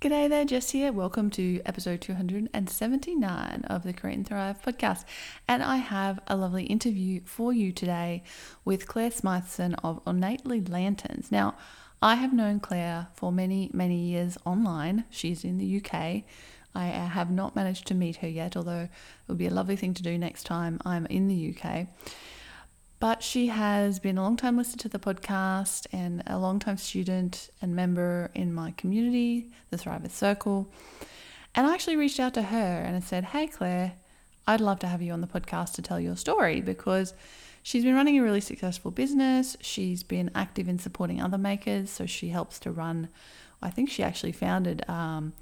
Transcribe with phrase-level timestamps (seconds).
[0.00, 0.92] G'day there, Jess here.
[0.92, 5.04] Welcome to episode 279 of the Create and Thrive podcast.
[5.46, 8.22] And I have a lovely interview for you today
[8.64, 11.30] with Clare Smythson of Ornately Lanterns.
[11.30, 11.54] Now,
[12.00, 15.04] I have known Clare for many, many years online.
[15.10, 16.22] She's in the UK.
[16.74, 18.90] I have not managed to meet her yet, although it
[19.28, 21.88] would be a lovely thing to do next time I'm in the UK.
[23.00, 26.76] But she has been a long time listener to the podcast and a long time
[26.76, 30.70] student and member in my community, the Thrivers Circle.
[31.54, 33.94] And I actually reached out to her and I said, Hey, Clare,
[34.46, 37.14] I'd love to have you on the podcast to tell your story because
[37.62, 39.56] she's been running a really successful business.
[39.62, 41.88] She's been active in supporting other makers.
[41.88, 43.08] So she helps to run,
[43.62, 45.32] I think she actually founded um,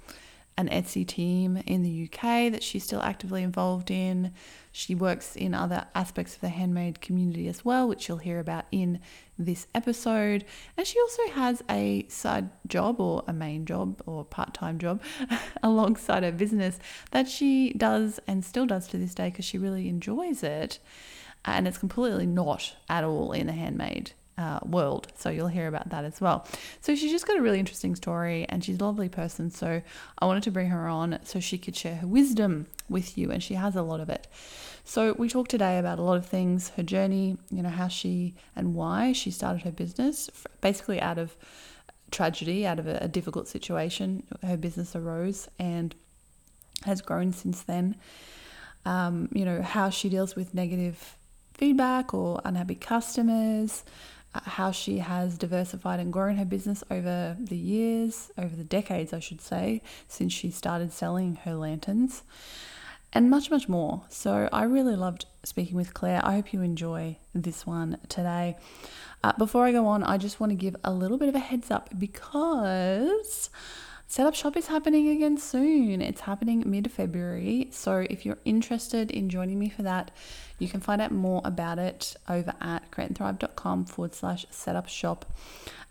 [0.57, 4.33] an Etsy team in the UK that she's still actively involved in.
[4.71, 8.65] She works in other aspects of the handmade community as well, which you'll hear about
[8.71, 8.99] in
[9.37, 10.43] this episode.
[10.75, 15.01] And she also has a side job or a main job or part time job
[15.63, 16.77] alongside her business
[17.11, 20.79] that she does and still does to this day because she really enjoys it.
[21.45, 25.11] And it's completely not at all in the handmade uh, world.
[25.17, 26.47] So you'll hear about that as well.
[26.81, 29.51] So she's just got a really interesting story and she's a lovely person.
[29.51, 29.81] So
[30.17, 33.43] I wanted to bring her on so she could share her wisdom with you, and
[33.43, 34.27] she has a lot of it.
[34.83, 38.33] So we talked today about a lot of things her journey, you know, how she
[38.55, 40.29] and why she started her business,
[40.61, 41.35] basically out of
[42.09, 44.23] tragedy, out of a, a difficult situation.
[44.41, 45.93] Her business arose and
[46.85, 47.97] has grown since then.
[48.85, 51.17] Um, you know, how she deals with negative
[51.53, 53.83] feedback or unhappy customers,
[54.33, 59.19] how she has diversified and grown her business over the years, over the decades, I
[59.19, 62.23] should say, since she started selling her lanterns,
[63.11, 64.03] and much, much more.
[64.09, 66.21] So I really loved speaking with Clare.
[66.23, 68.55] I hope you enjoy this one today.
[69.23, 71.39] Uh, before I go on, I just want to give a little bit of a
[71.39, 73.49] heads up because
[74.11, 76.01] Setup Shop is happening again soon.
[76.01, 77.67] It's happening mid February.
[77.69, 80.09] So if you're interested in joining me for that,
[80.57, 85.31] you can find out more about it over at createandthrive.com forward slash setup shop.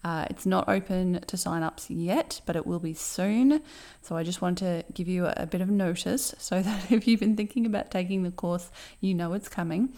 [0.02, 3.62] Uh, it's not open to sign-ups yet, but it will be soon.
[4.02, 7.20] So I just want to give you a, bit of notice so that if you've
[7.20, 8.68] been thinking about taking the course,
[9.00, 9.90] you know it's coming.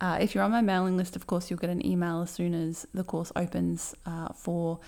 [0.00, 2.54] Uh, if you're on my mailing list, of course, you'll get an email as soon
[2.54, 4.80] as the course opens uh, for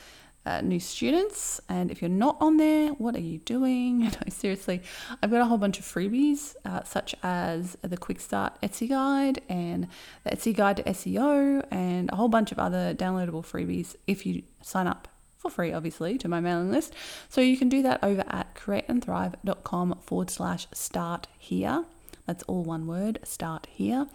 [0.46, 1.60] uh, new students.
[1.68, 4.00] And if you're not on there, what are you doing?
[4.10, 4.82] No, seriously,
[5.22, 9.40] I've got a whole bunch of freebies, uh, such as the Quick Start Etsy Guide
[9.48, 9.88] and
[10.24, 14.42] the Etsy Guide to SEO, and a whole bunch of other downloadable freebies if you
[14.62, 15.08] sign up
[15.40, 16.94] for free, obviously, to my mailing list.
[17.28, 21.84] So you can do that over at createandthrive.com forward slash start here.
[22.26, 24.06] That's all one word, start here.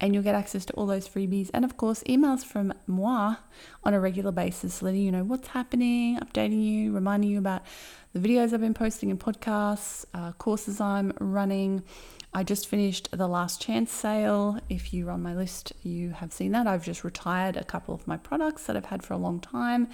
[0.00, 3.36] And you'll get access to all those freebies and, of course, emails from moi
[3.84, 7.62] on a regular basis, letting you know what's happening, updating you, reminding you about
[8.12, 11.82] the videos I've been posting and podcasts, uh, courses I'm running.
[12.32, 14.60] I just finished the last chance sale.
[14.68, 16.66] If you're on my list, you have seen that.
[16.66, 19.88] I've just retired a couple of my products that I've had for a long time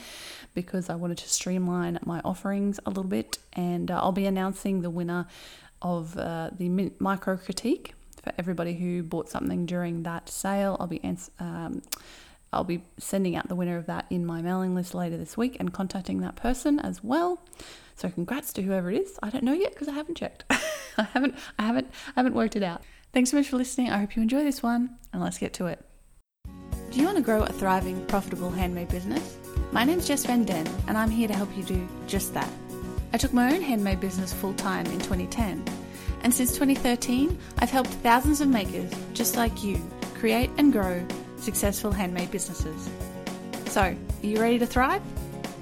[0.55, 3.39] because I wanted to streamline my offerings a little bit.
[3.55, 5.27] And uh, I'll be announcing the winner
[5.81, 7.95] of uh, the micro critique
[8.27, 10.77] for everybody who bought something during that sale.
[10.81, 11.81] I'll be ans- um,
[12.53, 15.57] I'll be sending out the winner of that in my mailing list later this week
[15.61, 17.41] and contacting that person as well.
[17.95, 19.19] So congrats to whoever it is.
[19.23, 20.45] I don't know yet because I haven't checked.
[20.99, 22.83] I haven't I haven't I haven't worked it out.
[23.13, 23.91] Thanks so much for listening.
[23.91, 25.85] I hope you enjoy this one and let's get to it.
[26.91, 29.37] Do you want to grow a thriving, profitable handmade business?
[29.71, 32.51] My name's Jess Van Den and I'm here to help you do just that.
[33.13, 35.65] I took my own handmade business full time in 2010,
[36.27, 39.81] and since 2013, I've helped thousands of makers just like you
[40.15, 41.07] create and grow
[41.37, 42.91] successful handmade businesses.
[43.67, 45.03] So, are you ready to thrive?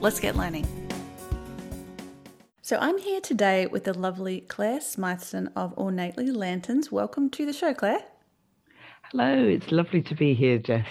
[0.00, 0.66] Let's get learning.
[2.62, 6.91] So, I'm here today with the lovely Clare Smythson of Ornately Lanterns.
[6.91, 8.02] Welcome to the show, Clare.
[9.10, 10.88] Hello, it's lovely to be here, Jess.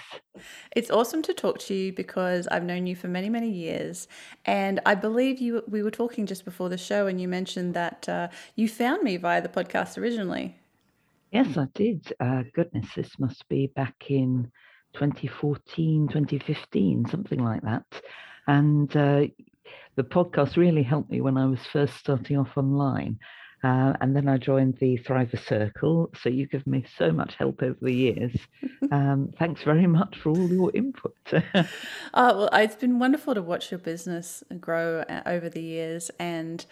[0.76, 4.08] It's awesome to talk to you because I've known you for many, many years,
[4.46, 5.64] and I believe you.
[5.68, 9.18] We were talking just before the show, and you mentioned that uh, you found me
[9.18, 10.56] via the podcast originally.
[11.32, 12.14] Yes, I did.
[12.20, 14.52] Uh, goodness, this must be back in
[14.94, 17.86] 2014, 2015, something like that.
[18.48, 19.28] And uh,
[19.96, 23.20] the podcast really helped me when I was first starting off online.
[23.64, 26.12] Uh, and then I joined the Thriver Circle.
[26.22, 28.36] So you've given me so much help over the years.
[28.92, 31.16] Um, thanks very much for all your input.
[31.34, 31.48] oh,
[32.14, 36.12] well, it's been wonderful to watch your business grow uh, over the years.
[36.20, 36.64] And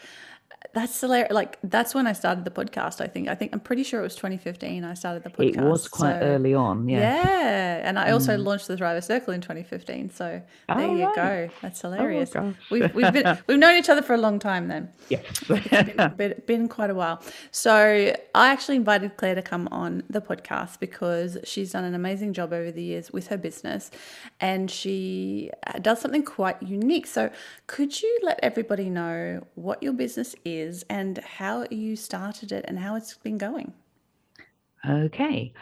[0.74, 1.33] That's hilarious.
[1.33, 3.01] Like that's when I started the podcast.
[3.01, 3.27] I think.
[3.27, 4.86] I think I'm pretty sure it was 2015.
[4.86, 5.57] I started the podcast.
[5.57, 7.00] It was quite so- early on, yeah.
[7.00, 8.45] Yeah, and I also mm.
[8.45, 10.12] launched the Thriver Circle in 2015.
[10.12, 11.15] So there Oh, you right.
[11.15, 11.50] go.
[11.62, 12.31] That's oh, hilarious.
[12.31, 12.56] gosh.
[12.69, 14.89] we've we've been we've known each other for a long time then.
[15.09, 15.19] Yeah.
[15.50, 17.21] It's been, been quite a while.
[17.51, 22.33] So I actually invited Clare to come on the podcast because she's done an amazing
[22.33, 23.92] job over the years with her business,
[24.39, 25.51] and she
[25.81, 27.07] does something quite unique.
[27.07, 27.30] So
[27.68, 32.80] could you let everybody know what your business is and how you started it and
[32.80, 33.74] how it's been going?
[34.88, 35.54] Okay.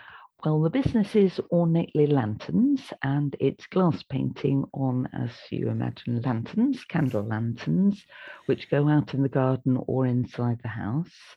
[0.45, 6.85] Well, the business is Ornately Lanterns and it's glass painting on, as you imagine, lanterns,
[6.85, 8.05] candle lanterns,
[8.45, 11.35] which go out in the garden or inside the house.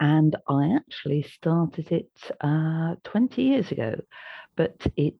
[0.00, 2.10] And I actually started it
[2.40, 4.00] uh, 20 years ago,
[4.56, 5.14] but it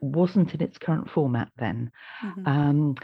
[0.00, 1.90] wasn't in its current format then.
[2.22, 2.42] Mhm.
[2.46, 2.94] Um,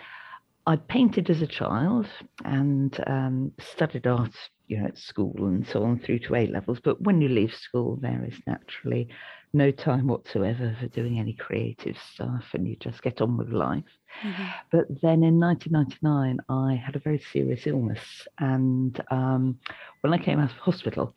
[0.66, 2.06] I painted as a child
[2.44, 4.34] and um, studied art,
[4.68, 6.78] you know, at school and so on through to A levels.
[6.82, 9.08] But when you leave school, there is naturally
[9.52, 13.84] no time whatsoever for doing any creative stuff, and you just get on with life.
[14.22, 14.52] Mhm.
[14.70, 19.58] But then in 1999, I had a very serious illness, and um,
[20.00, 21.14] when I came out of hospital,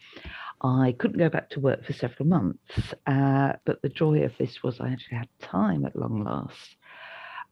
[0.62, 2.94] I couldn't go back to work for several months.
[3.06, 6.76] Uh, but the joy of this was I actually had time at long last.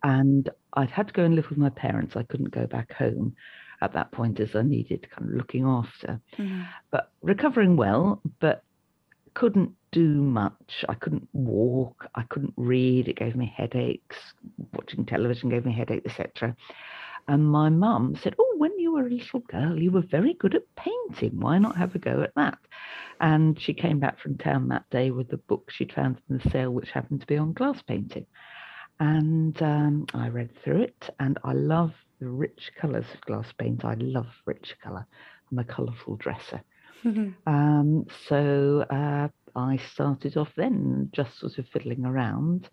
[0.03, 2.15] And I'd had to go and live with my parents.
[2.15, 3.35] I couldn't go back home
[3.81, 6.19] at that point as I needed kind of looking after.
[6.37, 6.65] Mhm.
[6.89, 8.63] But recovering well, but
[9.33, 10.85] couldn't do much.
[10.89, 12.07] I couldn't walk.
[12.15, 13.07] I couldn't read.
[13.07, 14.33] It gave me headaches.
[14.73, 16.55] Watching television gave me headaches, etc.
[17.27, 20.55] And my mum said, Oh, when you were a little girl, you were very good
[20.55, 21.39] at painting.
[21.39, 22.57] Why not have a go at that?
[23.21, 26.49] And she came back from town that day with a book she'd found in the
[26.49, 28.25] sale, which happened to be on glass painting.
[29.03, 33.83] And um, I read through it, and I love the rich colours of glass paint.
[33.83, 35.05] I love rich colour.
[35.51, 36.61] I'm a colourful dresser.
[37.03, 37.33] Mhm.
[37.45, 42.69] Um, so uh, I started off then just sort of fiddling around,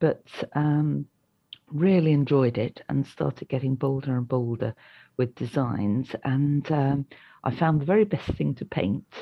[0.00, 0.22] but
[0.54, 1.06] um,
[1.72, 4.74] really enjoyed it and started getting bolder and bolder
[5.18, 6.14] with designs.
[6.24, 7.06] And um,
[7.42, 9.12] I found the very best thing to paint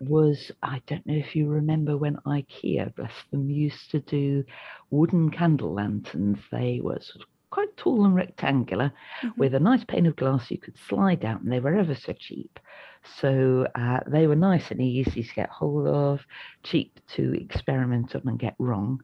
[0.00, 4.44] was I don't know if you remember when IKEA, bless them, used to do
[4.90, 6.38] wooden candle lanterns.
[6.52, 9.36] They were sort of quite tall and rectangular Mhm.
[9.36, 12.12] with a nice pane of glass you could slide out, and they were ever so
[12.12, 12.58] cheap.
[13.20, 16.20] So uh, they were nice and easy to get hold of,
[16.64, 19.00] cheap to experiment on and get wrong.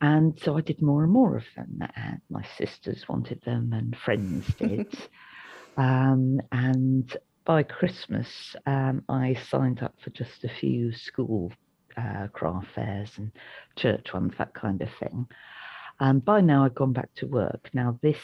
[0.00, 1.80] And so I did more and more of them.
[1.96, 4.86] And my sisters wanted them, and friends did.
[5.76, 7.16] um, and
[7.48, 8.28] by Christmas,
[8.66, 11.50] um, I signed up for just a few school
[11.96, 13.32] uh, craft fairs and
[13.74, 15.26] church ones, that kind of thing.
[16.00, 17.70] And by now, I'd gone back to work.
[17.72, 18.18] Now, this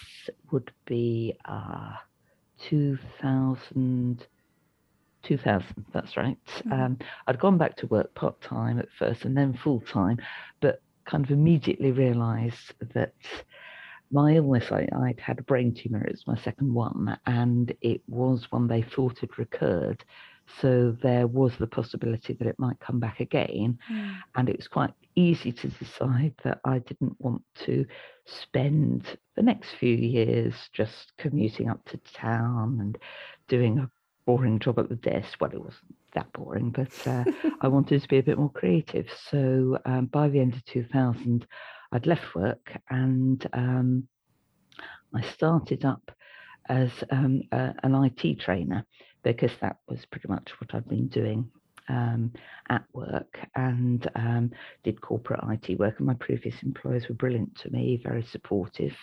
[0.53, 1.95] would be uh,
[2.69, 4.27] 2000,
[5.23, 6.39] 2000, that's right.
[6.67, 6.73] Mhm.
[6.73, 10.19] Um, I'd gone back to work part time at first and then full time,
[10.61, 13.15] but kind of immediately realised that
[14.15, 18.03] my illness, I, I'd had a brain tumour, it was my second one, and it
[18.09, 20.05] was one they thought had recurred.
[20.61, 24.17] So there was the possibility that it might come back again Mm.
[24.37, 27.87] and it was quite easy to decide that I didn't want to
[28.27, 32.99] spend the next few years just commuting up to town and
[33.49, 33.91] doing a
[34.27, 35.39] boring job at the desk.
[35.41, 37.25] Well, it wasn't that boring, but uh,
[37.61, 39.09] I wanted to be a bit more creative.
[39.31, 41.47] So um, by the end of 2000,
[41.95, 44.09] I'd left work and um,
[45.15, 46.11] I started up
[46.69, 48.85] as um, a, an IT trainer
[49.23, 51.49] because that was pretty much what I'd been doing
[51.89, 52.33] um,
[52.69, 54.51] at work and um,
[54.83, 55.95] did corporate IT work.
[55.99, 58.97] And my previous employers were brilliant to me, very supportive.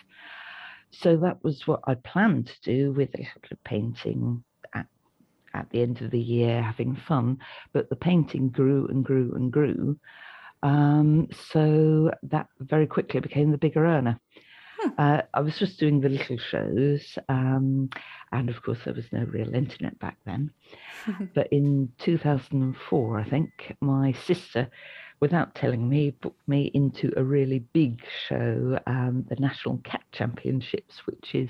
[0.91, 4.43] So that was what I planned to do with a little of painting
[4.75, 4.85] at,
[5.53, 7.37] at the end of the year, having fun.
[7.71, 9.97] But the painting grew and grew and grew.
[10.63, 14.19] Um, so that very quickly became the bigger earner.
[14.81, 14.89] Hmm.
[14.97, 17.89] Uh, I was just doing the little shows, um,
[18.31, 20.51] and of course, there was no real internet back then.
[21.33, 24.69] But in 2004, I think, my sister,
[25.19, 31.05] without telling me, booked me into a really big show, um, the National Cat Championships,
[31.05, 31.49] which is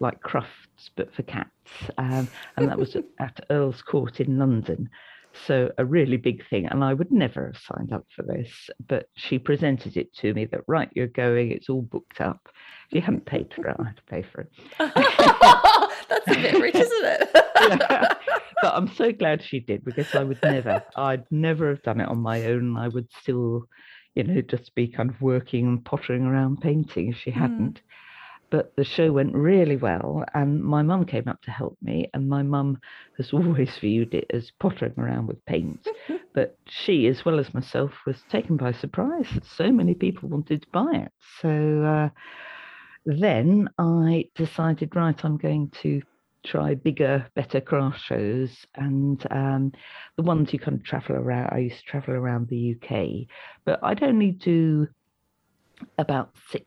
[0.00, 1.50] like Crufts but for cats.
[1.98, 4.90] Um, and that was at, at Earl's Court in London.
[5.46, 6.66] So a really big thing.
[6.66, 10.44] And I would never have signed up for this, but she presented it to me
[10.46, 12.48] that, right, you're going, it's all booked up.
[12.88, 14.52] If you haven't paid for it, I had to pay for it.
[14.78, 17.30] That's a bit rich, isn't it?
[17.34, 18.14] Yeah.
[18.62, 22.08] but I'm so glad she did because I would never, I'd never have done it
[22.08, 22.76] on my own.
[22.76, 23.66] I would still,
[24.14, 27.80] you know, just be kind of working and pottering around painting if she hadn't.
[27.80, 27.91] Mm.
[28.52, 32.10] But the show went really well, and my mum came up to help me.
[32.12, 32.78] And my mum
[33.16, 35.88] has always viewed it as pottering around with paint,
[36.34, 40.62] but she, as well as myself, was taken by surprise that so many people wanted
[40.62, 41.12] to buy it.
[41.40, 41.48] So
[41.82, 42.08] uh,
[43.06, 46.02] then I decided, right, I'm going to
[46.44, 49.72] try bigger, better craft shows, and um,
[50.18, 51.48] the ones you kind of travel around.
[51.52, 53.28] I used to travel around the UK,
[53.64, 54.88] but I'd only do
[55.98, 56.66] about six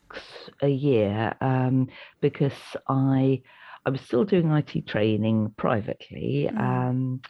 [0.62, 1.88] a year um,
[2.22, 2.54] because
[2.88, 3.42] I
[3.86, 6.50] I was still doing IT training privately.
[6.52, 6.60] Mm.
[6.60, 7.22] Um,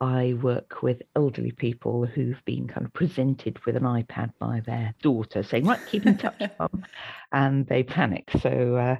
[0.00, 4.94] I work with elderly people who've been kind of presented with an iPad by their
[5.02, 6.84] daughter, saying, "Right, keep in touch, mum,"
[7.32, 8.30] and they panic.
[8.40, 8.96] So uh,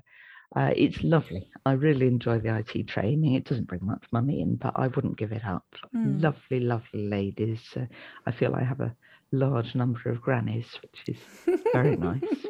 [0.59, 1.51] uh, it's lovely.
[1.67, 3.35] I really enjoy the IT training.
[3.35, 5.67] It doesn't bring much money in, but I wouldn't give it up.
[5.95, 6.23] Mm.
[6.23, 7.63] Lovely, lovely ladies.
[7.77, 7.87] Uh,
[8.25, 8.95] I feel I have a
[9.33, 12.47] large number of grannies, which is very nice.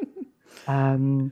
[0.67, 1.31] Um,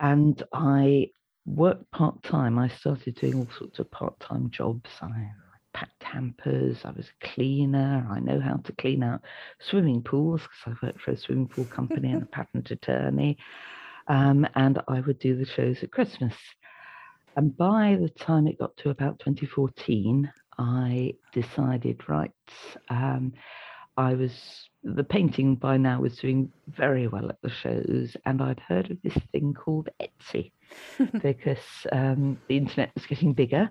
[0.00, 1.10] and I
[1.46, 2.58] worked part time.
[2.58, 4.90] I started doing all sorts of part time jobs.
[5.00, 5.30] I
[5.72, 6.78] packed hampers.
[6.84, 8.06] I was a cleaner.
[8.10, 9.22] I know how to clean out
[9.60, 13.38] swimming pools because I worked for a swimming pool company and a patent attorney.
[14.06, 16.34] Um, and I would do the shows at Christmas.
[17.36, 22.32] And by the time it got to about 2014, I decided, right,
[22.88, 23.32] um,
[23.98, 28.60] I was the painting by now was doing very well at the shows, and I'd
[28.60, 30.52] heard of this thing called Etsy
[31.20, 33.70] because um, the internet was getting bigger.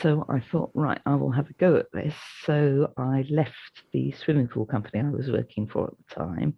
[0.00, 2.14] So I thought, right, I will have a go at this.
[2.46, 6.56] So I left the swimming pool company I was working for at the time.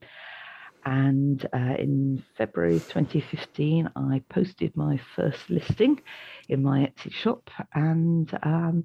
[0.87, 6.01] And uh, in February 2015, I posted my first listing
[6.49, 8.85] in my Etsy shop, and um,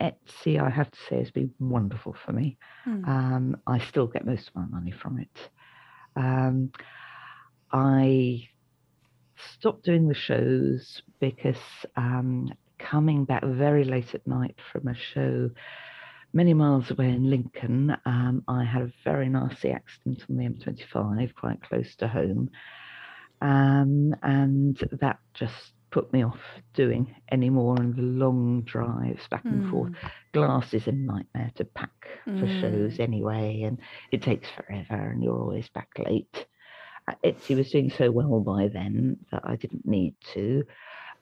[0.00, 2.58] Etsy, I have to say, has been wonderful for me.
[2.86, 3.06] Mm.
[3.08, 5.50] Um, I still get most of my money from it.
[6.16, 6.72] Um,
[7.72, 8.48] I
[9.54, 11.56] stopped doing the shows because
[11.96, 15.50] um, coming back very late at night from a show
[16.32, 21.34] many miles away in Lincoln, um, I had a very nasty accident on the M25,
[21.34, 22.50] quite close to home.
[23.40, 26.38] Um, and that just put me off
[26.74, 29.70] doing any more and the long drives back and mm.
[29.70, 29.92] forth.
[30.32, 32.60] Glass is a nightmare to pack for mm.
[32.60, 33.78] shows anyway, and
[34.12, 36.46] it takes forever, and you're always back late.
[37.08, 40.64] Uh, Etsy was doing so well by then that I didn't need to.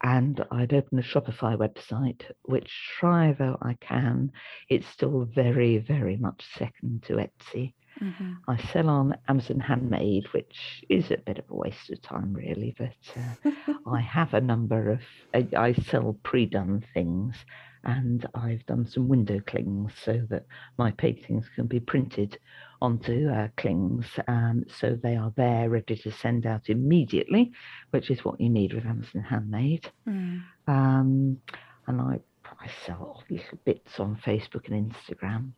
[0.03, 4.33] And I'd opened a Shopify website, which try though I can,
[4.69, 7.73] it's still very, very much second to Etsy.
[8.03, 8.33] Mm-hmm.
[8.49, 12.75] I sell on Amazon Handmade, which is a bit of a waste of time, really.
[12.77, 13.51] But uh,
[13.91, 15.01] I have a number of,
[15.35, 17.37] I, I sell pre done things,
[17.85, 22.39] and I've done some window clings so that my paintings can be printed
[22.83, 24.07] onto uh, clings.
[24.29, 27.53] Um, so they are there ready to send out immediately,
[27.91, 29.91] which is what you need with Amazon Handmade.
[30.07, 30.43] Mm.
[30.67, 31.41] Um,
[31.87, 32.19] and I,
[32.61, 35.53] I sell little bits on Facebook and Instagram.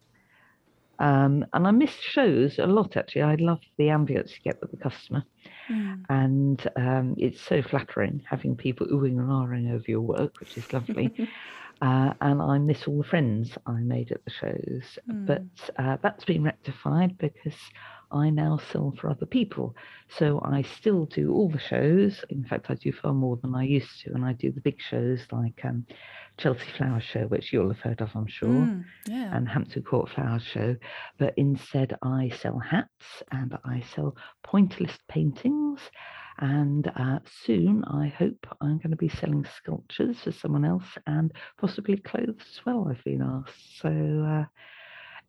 [0.99, 3.23] Um, and I miss shows a lot actually.
[3.23, 5.25] I love the ambience you get with the customer.
[5.71, 6.05] Mm.
[6.09, 10.73] And um, it's so flattering having people oohing and ahhing over your work, which is
[10.73, 11.15] lovely.
[11.83, 14.99] uh, and I miss all the friends I made at the shows.
[15.11, 15.27] Mm.
[15.27, 17.55] But uh, that's been rectified because
[18.11, 19.75] I now sell for other people.
[20.09, 22.25] So I still do all the shows.
[22.31, 24.13] In fact, I do far more than I used to.
[24.15, 25.87] And I do the big shows like um,
[26.39, 29.37] Chelsea Flower Show, which you'll have heard of, I'm sure, mm, yeah.
[29.37, 30.77] and Hampton Court Flower Show.
[31.19, 35.81] But instead, I sell hats and I sell pointillist paintings.
[36.41, 41.33] And uh, soon, I hope I'm going to be selling sculptures for someone else and
[41.59, 43.81] possibly clothes as well, I've been asked.
[43.81, 44.45] So, uh,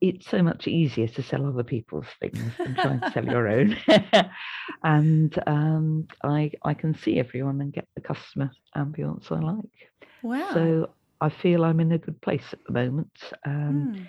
[0.01, 3.77] it's so much easier to sell other people's things than trying to sell your own.
[4.83, 9.89] and um, I I can see everyone and get the customer ambience I like.
[10.23, 10.49] Wow.
[10.53, 10.89] So
[11.21, 13.11] I feel I'm in a good place at the moment.
[13.45, 14.07] Um, mm.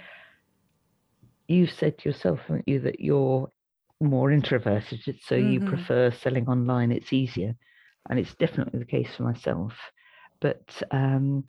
[1.48, 3.50] You said yourself, haven't you, that you're
[4.00, 5.52] more introverted, so mm-hmm.
[5.52, 6.92] you prefer selling online.
[6.92, 7.56] It's easier,
[8.08, 9.72] and it's definitely the case for myself.
[10.40, 11.44] But um,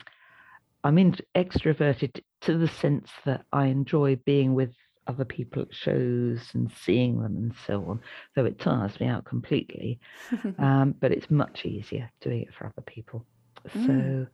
[0.84, 4.74] I'm in, extroverted to the sense that I enjoy being with
[5.06, 8.00] other people at shows and seeing them and so on,
[8.34, 10.00] though it tires me out completely.
[10.58, 13.24] um, but it's much easier doing it for other people.
[13.72, 14.28] So mm.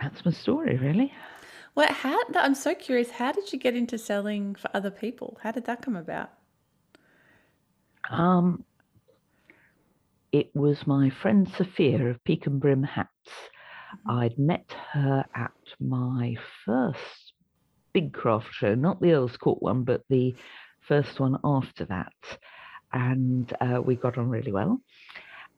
[0.00, 1.12] that's my story, really.
[1.74, 3.10] Well, how I'm so curious.
[3.10, 5.38] How did you get into selling for other people?
[5.42, 6.30] How did that come about?
[8.10, 8.64] Um,
[10.32, 13.10] it was my friend Sophia of Peak and Brim Hats.
[14.06, 17.32] I'd met her at my first
[17.92, 20.34] big craft show, not the Earl's Court one, but the
[20.80, 22.12] first one after that.
[22.92, 24.80] And uh, we got on really well.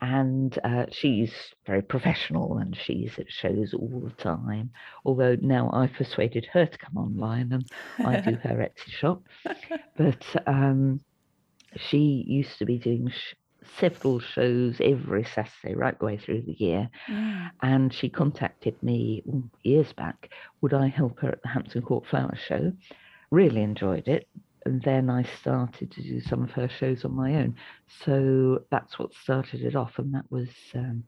[0.00, 1.32] and uh, she's
[1.66, 4.70] very professional and she's at shows all the time.
[5.04, 7.66] Although now I've persuaded her to come online and
[8.06, 9.22] I do her Etsy shop.
[9.96, 11.00] But um,
[11.76, 13.34] she used to be doing sh-
[13.78, 16.88] several shows every Saturday right the way through the year.
[17.08, 17.50] Mm.
[17.62, 19.22] And she contacted me
[19.62, 20.30] years back.
[20.60, 22.72] Would I help her at the Hampton Court Flower Show?
[23.30, 24.28] Really enjoyed it.
[24.66, 27.56] And then I started to do some of her shows on my own.
[28.04, 29.98] So that's what started it off.
[29.98, 31.04] And that was um,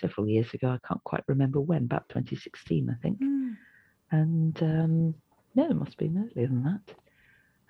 [0.00, 0.68] several years ago.
[0.68, 3.20] I can't quite remember when, about 2016, I think.
[3.20, 3.56] Mm.
[4.10, 5.14] And um,
[5.54, 6.94] no, it must have been earlier than that.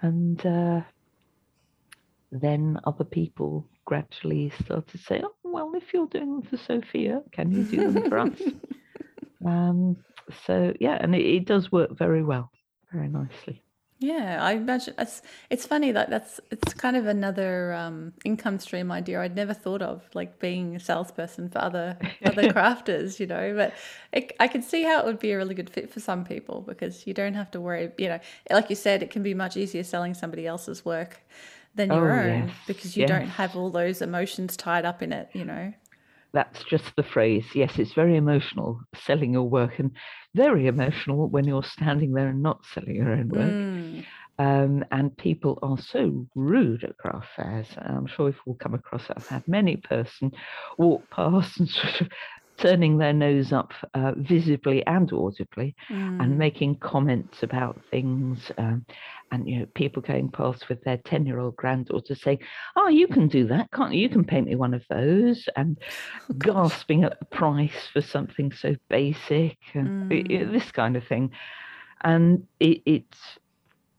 [0.01, 0.83] And uh,
[2.31, 7.51] then other people gradually started saying, oh, well, if you're doing them for Sophia, can
[7.51, 8.41] you do them for us?
[9.47, 9.97] Um,
[10.47, 12.51] so, yeah, and it, it does work very well,
[12.93, 13.63] very nicely.
[14.01, 18.93] Yeah, I imagine it's it's funny that that's it's kind of another um, income stream
[18.93, 23.55] idea I'd never thought of, like being a salesperson for other other crafters, you know.
[23.57, 23.75] But
[24.13, 26.61] it, I can see how it would be a really good fit for some people
[26.61, 28.21] because you don't have to worry, you know,
[28.51, 31.21] like you said, it can be much easier selling somebody else's work
[31.79, 33.09] than your Oh, own yes, because you yes.
[33.09, 35.73] don't have all those emotions tied up in it, you know.
[36.33, 37.47] That's just the phrase.
[37.55, 39.93] Yes, it's very emotional selling your work and
[40.35, 43.51] very emotional when you're standing there and not selling your own work.
[43.51, 44.05] Mm.
[44.41, 47.67] Um, and people are so rude at craft fairs.
[47.79, 49.15] I'm sure if we've all come across it.
[49.17, 50.31] I've had many person
[50.77, 52.09] walk past and sort of
[52.59, 56.23] turning their nose up uh, visibly and audibly Mm.
[56.23, 58.50] and making comments about things.
[58.59, 58.85] Um,
[59.31, 62.41] and you know, people going past with their ten-year-old granddaughter saying,
[62.77, 64.00] "Oh, you can do that, can't you?
[64.03, 65.79] You can paint me one of those." And
[66.31, 70.53] Oh, gasping at the price for something so basic and i- i- Mm.
[70.53, 71.31] this kind of thing.
[72.05, 73.38] And it, it's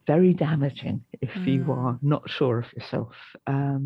[0.09, 1.77] very damaging if you Mm.
[1.77, 3.13] are not sure of yourself.
[3.55, 3.83] Um,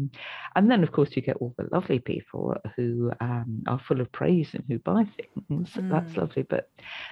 [0.56, 4.10] and then, of course, you get all the lovely people who um, are full of
[4.20, 5.70] praise and who buy things.
[5.92, 6.18] That's Mm.
[6.22, 6.44] lovely.
[6.54, 6.66] But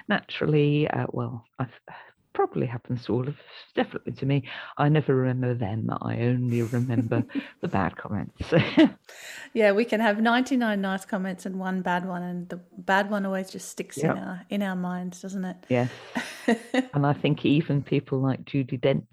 [0.08, 1.76] naturally, uh, well, I've,
[2.32, 3.34] probably happens to all of us,
[3.74, 4.44] definitely to me.
[4.78, 5.88] I never remember them.
[6.02, 7.24] I only remember
[7.60, 8.42] the bad comments.
[9.54, 13.26] Yeah, we can have 99 nice comments and one bad one, and the bad one
[13.26, 15.56] always just sticks in our in our minds, doesn't it?
[15.68, 15.90] yes.
[16.94, 19.06] And I think even people like Judi Dench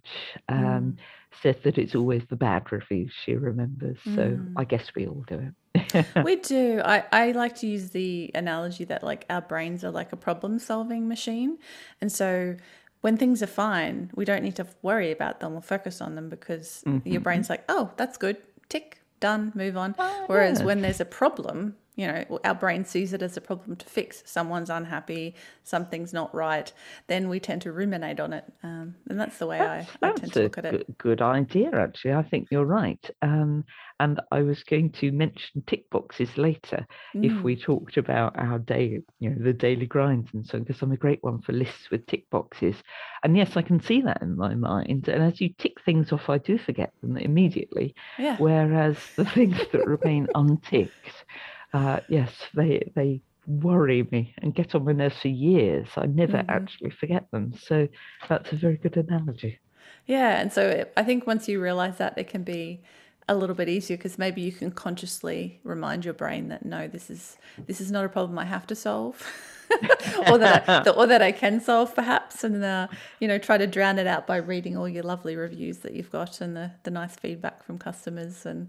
[0.49, 0.97] um, Mm.
[1.41, 3.97] said that it's always the bad reviews she remembers.
[4.15, 4.53] So Mm.
[4.57, 6.05] I guess we all do it.
[6.25, 6.81] We do.
[6.83, 10.59] I, I like to use the analogy that like our brains are like a problem
[10.59, 11.57] solving machine.
[12.01, 12.55] And so
[13.01, 16.29] when things are fine, we don't need to worry about them or focus on them
[16.29, 18.37] because your brain's like, oh, that's good.
[18.67, 19.95] Tick, done, move on.
[19.97, 20.65] Oh, Whereas yes.
[20.65, 24.23] when there's a problem, you know, our brain sees it as a problem to fix.
[24.25, 26.71] Someone's unhappy, something's not right.
[27.07, 28.45] Then we tend to ruminate on it.
[28.63, 30.97] Um, and that's the way I, That's, I tend to look at it.
[30.97, 32.13] good idea, actually.
[32.13, 33.09] I think you're right.
[33.21, 33.65] Um,
[33.99, 36.85] and I was going to mention tick boxes later
[37.21, 37.43] if Mm.
[37.43, 40.91] we talked about our day, you know, the daily grinds and so, on, because I'm
[40.91, 42.75] a great one for lists with tick boxes.
[43.23, 45.07] And yes, I can see that in my mind.
[45.09, 47.93] And as you tick things off, I do forget them immediately.
[48.17, 48.37] Yeah.
[48.37, 51.25] Whereas the things that remain unticked,
[51.73, 55.87] uh, yes, they they worry me and get on my nerves for years.
[55.97, 56.49] I never Mhm.
[56.49, 57.53] actually forget them.
[57.57, 57.87] So
[58.27, 59.59] that's a very good analogy.
[60.05, 62.81] Yeah, and so it- I think once you realize that, it can be
[63.29, 67.09] a little bit easier because maybe you can consciously remind your brain that no, this
[67.09, 67.37] is
[67.67, 69.23] this is not a problem I have to solve,
[70.27, 72.87] or that I, or that I can solve perhaps, and uh,
[73.19, 76.11] you know try to drown it out by reading all your lovely reviews that you've
[76.11, 78.67] got and the the nice feedback from customers and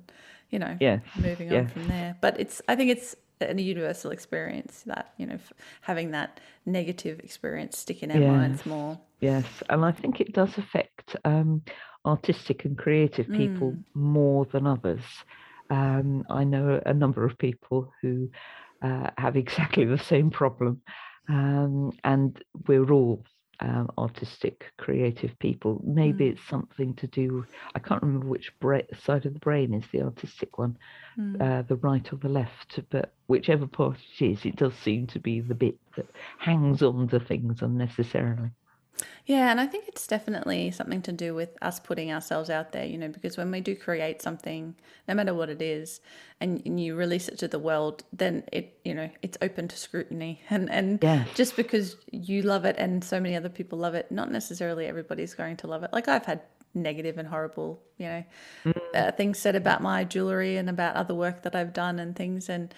[0.50, 1.00] you know Yes.
[1.16, 2.16] moving on from there.
[2.20, 5.38] But it's I think it's a universal experience that you know
[5.80, 8.98] having that negative experience stick in our minds more.
[9.20, 11.62] Yes, and I think it does affect um,
[12.04, 13.84] artistic and creative people Mm.
[13.94, 15.04] more than others.
[15.70, 18.28] Um, I know a number of people who
[18.82, 20.80] uh, have exactly the same problem,
[21.28, 23.24] um, and we're all
[23.60, 25.80] um, artistic, creative people.
[25.84, 26.32] Maybe Mm.
[26.32, 27.44] it's something to do.
[27.74, 30.76] I can't remember which bra- side of the brain is the artistic one,
[31.18, 31.40] Mm.
[31.40, 35.18] uh, the right or the left, but whichever part it is, it does seem to
[35.20, 36.06] be the bit that
[36.38, 38.50] hangs on to things unnecessarily.
[39.26, 42.84] Yeah, and I think it's definitely something to do with us putting ourselves out there,
[42.84, 44.74] you know, because when we do create something,
[45.06, 46.00] no matter what it is,
[46.40, 49.76] and, and you release it to the world, then it, you know, it's open to
[49.76, 50.42] scrutiny.
[50.50, 51.24] And and yeah.
[51.34, 55.34] just because you love it and so many other people love it, not necessarily everybody's
[55.34, 55.92] going to love it.
[55.92, 56.42] Like I've had
[56.74, 61.42] negative and horrible, you know, uh, things said about my jewelry and about other work
[61.42, 62.74] that I've done and things, and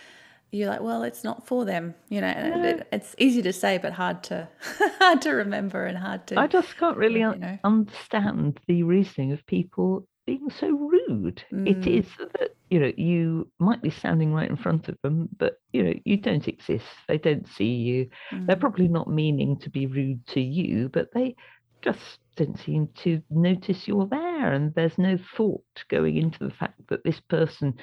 [0.52, 2.26] you're like, well, it's not for them, you know.
[2.26, 4.48] And it, it's easy to say, but hard to
[4.98, 6.38] hard to remember and hard to.
[6.38, 7.58] I just can't really you know.
[7.64, 10.06] understand the reasoning of people.
[10.26, 11.42] being so rude.
[11.52, 11.68] Mm.
[11.68, 15.54] It is that, you know, you might be standing right in front of them, but,
[15.72, 16.84] you know, you don't exist.
[17.08, 18.08] They don't see you.
[18.30, 18.46] Mm.
[18.46, 21.34] They're probably not meaning to be rude to you, but they
[21.80, 24.52] just don't seem to notice you're there.
[24.52, 27.74] And there's no thought going into the fact that this person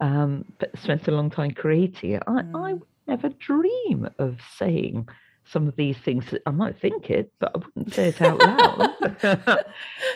[0.00, 0.44] um,
[0.76, 2.22] spent a long time creating it.
[2.26, 2.66] I, mm.
[2.68, 5.08] I would never dream of saying,
[5.50, 6.24] some of these things.
[6.46, 8.94] I might think it, but I wouldn't say it out loud.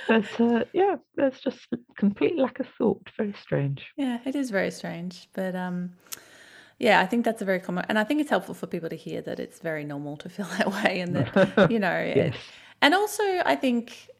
[0.08, 3.08] but uh, yeah, there's just complete lack of thought.
[3.16, 3.86] Very strange.
[3.96, 5.28] Yeah, it is very strange.
[5.32, 5.92] But um,
[6.78, 8.96] yeah, I think that's a very common, and I think it's helpful for people to
[8.96, 12.34] hear that it's very normal to feel that way, and that you know, yes.
[12.34, 12.40] it,
[12.82, 14.10] and also I think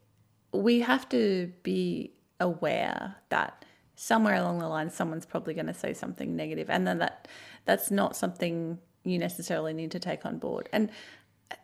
[0.52, 3.64] we have to be aware that
[4.02, 7.28] somewhere along the line someone's probably going to say something negative, and then that
[7.66, 10.68] that's not something you necessarily need to take on board.
[10.72, 10.90] And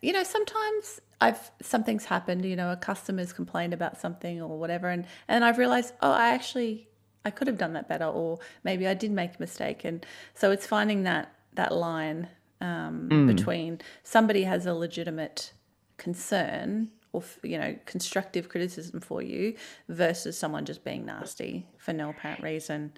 [0.03, 4.89] you know, sometimes I've something's happened, you know, a customer's complained about something or whatever
[4.89, 6.89] and and I've realized, oh, I actually
[7.25, 10.53] I could have done that better or maybe I did make a mistake and so
[10.53, 12.29] it's finding that that line
[12.61, 13.27] um, mm.
[13.27, 15.53] between somebody has a legitimate
[15.97, 19.55] concern or you know constructive criticism for you
[19.89, 22.93] versus someone just being nasty for no apparent reason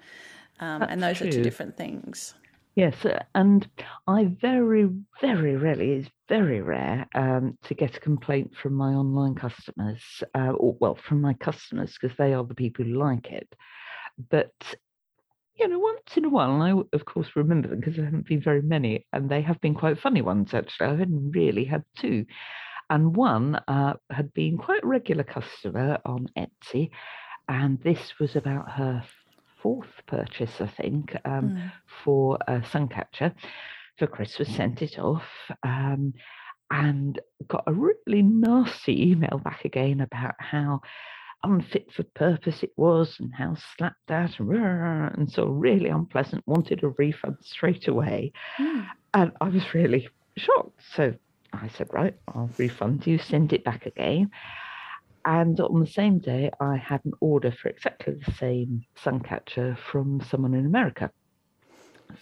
[0.59, 1.27] um, and those true.
[1.27, 2.33] are two different things
[2.75, 3.67] Yes, uh, and
[4.07, 9.35] I very, very rarely, it's very rare um, to get a complaint from my online
[9.35, 10.01] customers,
[10.35, 13.53] uh, or well, from my customers, because they are the people who like it.
[14.29, 14.53] But,
[15.55, 18.27] you know, once in a while, and I, of course, remember them because there haven't
[18.27, 20.87] been very many, and they have been quite funny ones, actually.
[20.87, 22.25] I've really had two.
[22.91, 26.91] And one uh, had been quite a regular customer on Etsy,
[27.47, 29.01] and this was about her
[29.63, 31.71] fourth purchase, I think, um, mm.
[32.03, 33.33] for a Suncatcher
[33.97, 35.23] for Christmas, sent it off.
[35.63, 36.13] Um,
[36.69, 40.81] and got a really nasty email back again about how
[41.43, 46.89] unfit for purpose it was and how slapped out and so really unpleasant wanted a
[46.89, 48.85] refund straight away mm.
[49.15, 51.13] and i was really shocked so
[51.53, 54.29] i said right i'll refund you send it back again
[55.25, 60.21] and on the same day, I had an order for exactly the same suncatcher from
[60.29, 61.11] someone in America.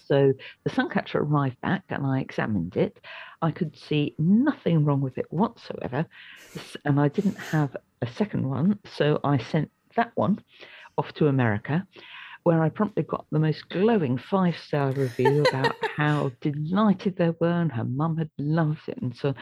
[0.05, 2.99] So the suncatcher arrived back and I examined it.
[3.41, 6.05] I could see nothing wrong with it whatsoever.
[6.83, 8.79] And I didn't have a second one.
[8.85, 10.43] So I sent that one
[10.97, 11.87] off to America
[12.43, 17.61] where I promptly got the most glowing five star review about how delighted they were
[17.61, 18.97] and her mum had loved it.
[19.01, 19.33] And so,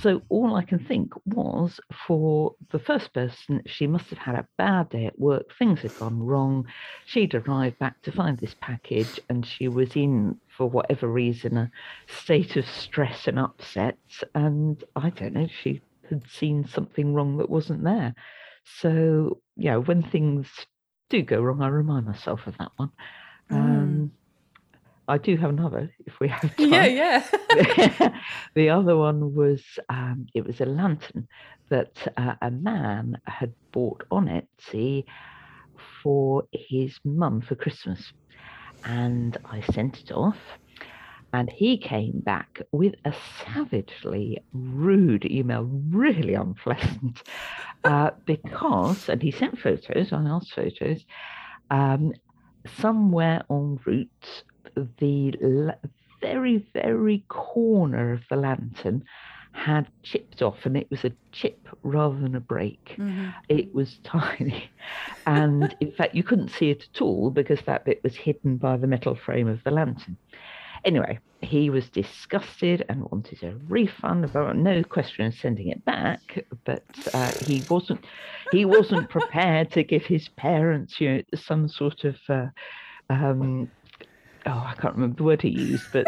[0.00, 4.46] so all I can think was for the first person, she must have had a
[4.58, 6.66] bad day at work, things had gone wrong.
[7.06, 11.70] She'd arrived back to find this package and she was in, for whatever reason, a
[12.06, 13.98] state of stress and upset.
[14.34, 15.80] And I don't know, she
[16.10, 18.14] had seen something wrong that wasn't there.
[18.64, 20.48] So, yeah, when things
[21.08, 22.90] do go wrong, I remind myself of that one.
[23.50, 23.56] Mm.
[23.56, 24.12] Um,
[25.06, 26.70] I do have another if we have time.
[26.70, 28.18] Yeah, yeah.
[28.54, 31.28] the other one was um, it was a lantern
[31.68, 35.04] that uh, a man had bought on Etsy
[36.02, 38.12] for his mum for Christmas,
[38.84, 40.38] and I sent it off.
[41.34, 47.24] And he came back with a savagely rude email, really unpleasant,
[47.84, 51.04] uh, because, and he sent photos, I asked photos,
[51.72, 52.12] um,
[52.78, 54.44] somewhere en route,
[55.00, 55.74] the
[56.20, 59.02] very, very corner of the lantern
[59.50, 62.94] had chipped off, and it was a chip rather than a break.
[62.96, 63.30] Mm-hmm.
[63.48, 64.70] It was tiny.
[65.26, 68.76] And in fact, you couldn't see it at all because that bit was hidden by
[68.76, 70.16] the metal frame of the lantern.
[70.84, 74.24] Anyway, he was disgusted and wanted a refund.
[74.24, 78.04] About no question of sending it back, but uh, he wasn't.
[78.52, 82.16] He wasn't prepared to give his parents, you know, some sort of.
[82.28, 82.46] Uh,
[83.10, 83.70] um,
[84.46, 86.06] oh, I can't remember the word he used, but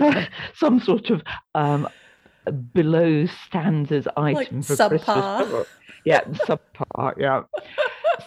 [0.00, 1.22] uh, some sort of
[1.54, 1.88] um,
[2.72, 5.38] below standards item like for subpar.
[5.38, 5.66] Christmas.
[6.04, 7.14] Yeah, subpar.
[7.16, 7.42] Yeah.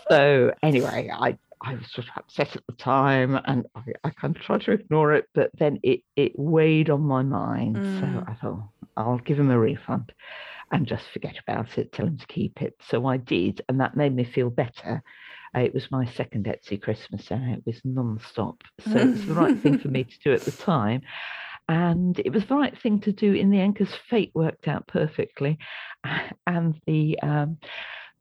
[0.10, 4.36] so anyway, I I was sort of upset at the time and I, I kind
[4.36, 7.76] of tried to ignore it, but then it, it weighed on my mind.
[7.76, 8.00] Mm.
[8.00, 10.14] So I thought, I'll give him a refund
[10.72, 12.76] and just forget about it, tell him to keep it.
[12.90, 15.02] So I did, and that made me feel better.
[15.56, 18.62] Uh, it was my second Etsy Christmas and it was non-stop.
[18.84, 21.02] So it was the right thing for me to do at the time.
[21.68, 24.88] And it was the right thing to do in the end because fate worked out
[24.88, 25.58] perfectly.
[26.48, 27.58] And the um,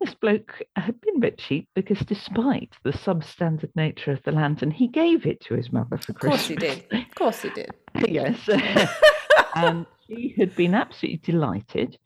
[0.04, 4.70] this bloke had been a bit cheap because despite the substandard nature of the lantern,
[4.70, 6.50] he gave it to his mother for Christmas.
[6.50, 7.06] Of course he did.
[7.08, 7.70] Of course he did.
[8.08, 8.38] yes.
[9.54, 11.98] and she had been absolutely delighted.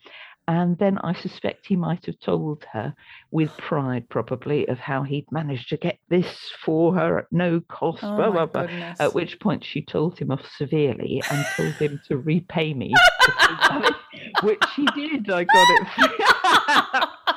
[0.46, 2.94] And then I suspect he might have told her,
[3.30, 8.02] with pride probably, of how he'd managed to get this for her at no cost,
[8.02, 8.62] Oh blah, blah, blah.
[8.62, 8.98] goodness.
[8.98, 12.94] At which point she told him off severely and told him to repay me,
[14.42, 15.28] which he did.
[15.30, 16.26] I got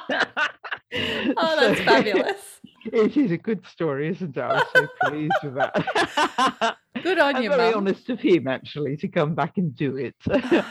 [0.07, 0.27] it.
[1.37, 2.37] oh, that's So- fabulous.
[2.83, 4.41] It is a good story, isn't it?
[4.41, 6.77] I was so pleased with that.
[7.03, 7.81] Good on I'm you, very Mum.
[7.85, 10.15] honest of him, actually, to come back and do it.
[10.23, 10.65] Because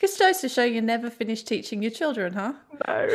[0.00, 2.52] just goes to show you never finish teaching your children, huh?
[2.86, 3.08] No.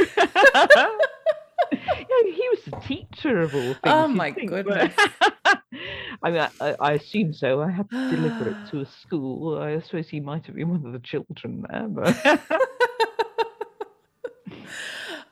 [1.72, 3.80] yeah, he was the teacher of all things.
[3.86, 4.94] Oh my goodness.
[6.22, 7.62] I mean, I, I, I assume so.
[7.62, 9.58] I had to deliver it to a school.
[9.58, 12.42] I suppose he might have been one of the children there, but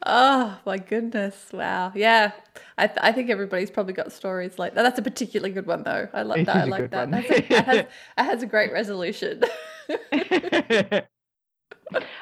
[0.05, 1.49] Oh my goodness!
[1.51, 2.31] Wow, yeah.
[2.77, 4.83] I, th- I think everybody's probably got stories like that.
[4.83, 6.07] That's a particularly good one, though.
[6.13, 6.55] I love It that.
[6.55, 7.11] I like that.
[7.11, 7.77] That's a, it, has,
[8.17, 9.43] it has a great resolution.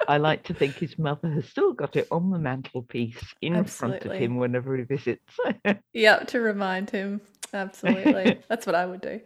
[0.07, 4.05] I like to think his mother has still got it on the mantelpiece in front
[4.05, 5.37] of him whenever he visits.
[5.93, 7.21] yep, to remind him.
[7.53, 9.19] Absolutely, that's what I would do.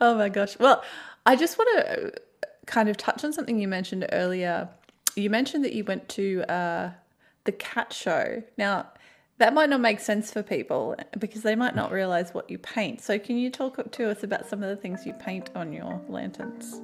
[0.00, 0.58] oh my gosh.
[0.58, 0.82] Well,
[1.26, 2.10] I just want to uh,
[2.66, 4.68] kind of touch on something you mentioned earlier.
[5.14, 6.90] You mentioned that you went to uh,
[7.44, 8.42] the cat show.
[8.56, 8.86] Now,
[9.38, 13.00] that might not make sense for people because they might not realize what you paint.
[13.00, 16.00] So, can you talk to us about some of the things you paint on your
[16.08, 16.80] lanterns?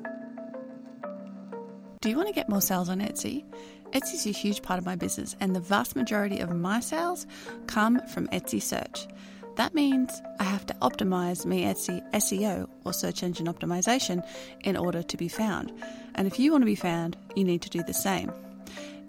[2.01, 3.45] Do you want to get more sales on Etsy?
[3.93, 7.27] Etsy is a huge part of my business, and the vast majority of my sales
[7.67, 9.09] come from Etsy search.
[9.59, 14.25] That means I have to optimize my Etsy SEO or search engine optimization
[14.63, 15.73] in order to be found.
[16.15, 18.31] And if you want to be found, you need to do the same.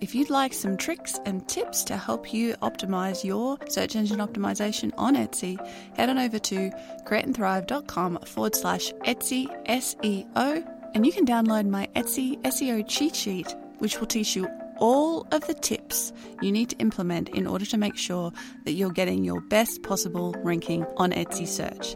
[0.02, 4.92] If you'd like some tricks and tips to help you optimize your search engine optimization
[4.98, 5.64] on Etsy,
[5.96, 6.72] head on over to
[7.06, 14.00] createandthrive.com forward slash Etsy SEO and you can download my Etsy SEO cheat sheet, which
[14.00, 16.12] will teach you all of the tips
[16.42, 18.32] you need to implement in order to make sure
[18.66, 21.96] that you're getting your best possible ranking on Etsy search.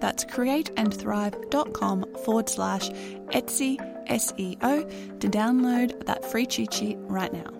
[0.00, 7.50] That's createandthrive.com forward slash Etsy SEO to download that free cheat sheet right now.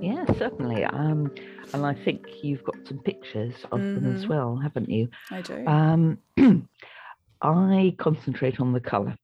[0.00, 0.84] yeah, certainly.
[0.84, 1.32] Um,
[1.72, 4.28] and I think you've got some pictures of them as Mhm.
[4.28, 5.08] well, haven't you?
[5.30, 5.66] I do.
[5.66, 6.18] Um,
[7.42, 9.16] I concentrate on the colour.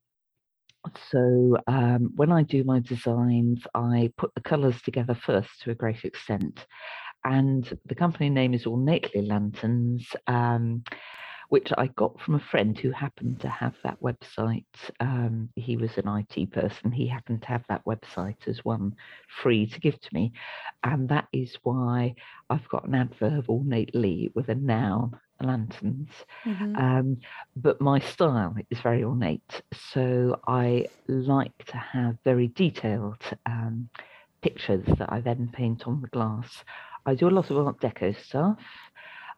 [1.11, 5.75] So um, when I do my designs, I put the colours together first to a
[5.75, 6.67] great extent.
[7.25, 10.85] And the company name is Ornately Lanterns, um,
[11.49, 14.65] which I got from a friend who happened to have that website.
[15.01, 16.93] Um, he was an IT person.
[16.93, 18.95] He happened to have that website as one
[19.43, 20.33] free to give to me.
[20.83, 22.15] And that is why
[22.51, 26.11] I've got an adverb ornately with a noun, lanterns.
[26.45, 26.75] Mhm.
[26.79, 27.19] Um,
[27.57, 33.89] but my style is very ornate, so I like to have very detailed um,
[34.43, 36.65] pictures that I then paint on the glass.
[37.07, 38.59] I do a lot of Art Deco stuff.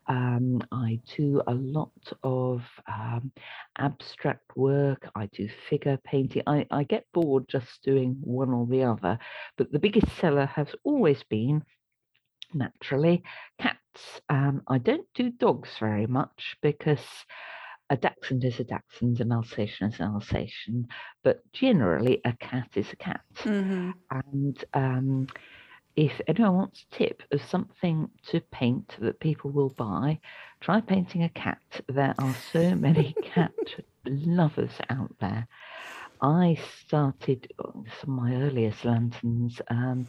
[0.08, 1.90] Um, I do a lot
[2.22, 3.32] of um,
[3.78, 5.08] abstract work.
[5.14, 6.42] I do figure painting.
[6.46, 9.18] I, I get bored just doing one or the other,
[9.56, 11.62] but the biggest seller has always been
[12.54, 13.22] naturally
[13.58, 14.20] cats.
[14.28, 17.04] Um, I don't do dogs very much because
[17.90, 20.88] a dachshund is a dachshund, an Alsatian is an Alsatian,
[21.22, 23.22] but generally a cat is a cat.
[23.36, 23.94] Mhm.
[24.10, 25.26] And um,
[25.96, 30.20] if anyone wants a tip of something to paint that people will buy,
[30.60, 31.62] try painting a cat.
[31.88, 33.52] There are so many cat
[34.04, 35.46] lovers out there.
[36.20, 39.60] I started uh, some of my earliest lanterns.
[39.68, 40.06] Um,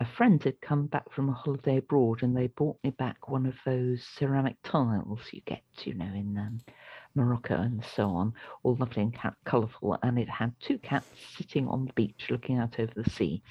[0.00, 3.44] a friend had come back from a holiday abroad and they brought me back one
[3.44, 6.58] of those ceramic tiles you get, you know, in um,
[7.14, 8.32] Morocco and so on,
[8.62, 9.98] all lovely and ca- colourful.
[10.02, 13.42] And it had two cats sitting on the beach looking out over the sea.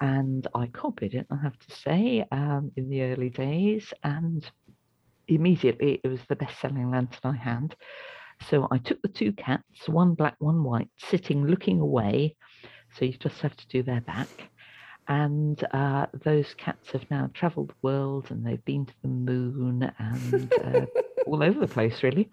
[0.00, 3.92] And I copied it, I have to say, um, in the early days.
[4.04, 4.48] And
[5.26, 7.74] immediately it was the best selling lantern I had.
[8.48, 12.36] So I took the two cats, one black, one white, sitting looking away.
[12.96, 14.28] So you just have to do their back.
[15.08, 19.90] And uh, those cats have now travelled the world and they've been to the moon
[19.98, 20.86] and uh,
[21.26, 22.28] all over the place, really.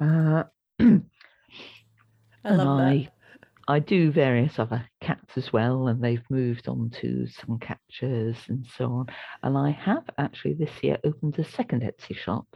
[0.00, 0.44] Uh,
[0.80, 0.84] I
[2.44, 2.86] love that.
[2.86, 3.08] I,
[3.68, 8.86] I do various other cats as well, and they've moved on to suncatchers and so
[8.92, 9.06] on.
[9.42, 12.46] And I have actually this year opened a second Etsy shop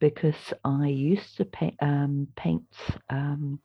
[0.00, 2.64] because I used to pay, um, paint
[3.10, 3.60] um,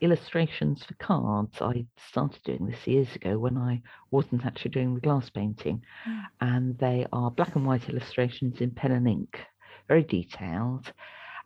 [0.00, 1.60] illustrations for cards.
[1.60, 6.22] I started doing this years ago when I wasn't actually doing the glass painting, Mm.
[6.40, 9.38] and they are black and white illustrations in pen and ink,
[9.88, 10.92] very detailed.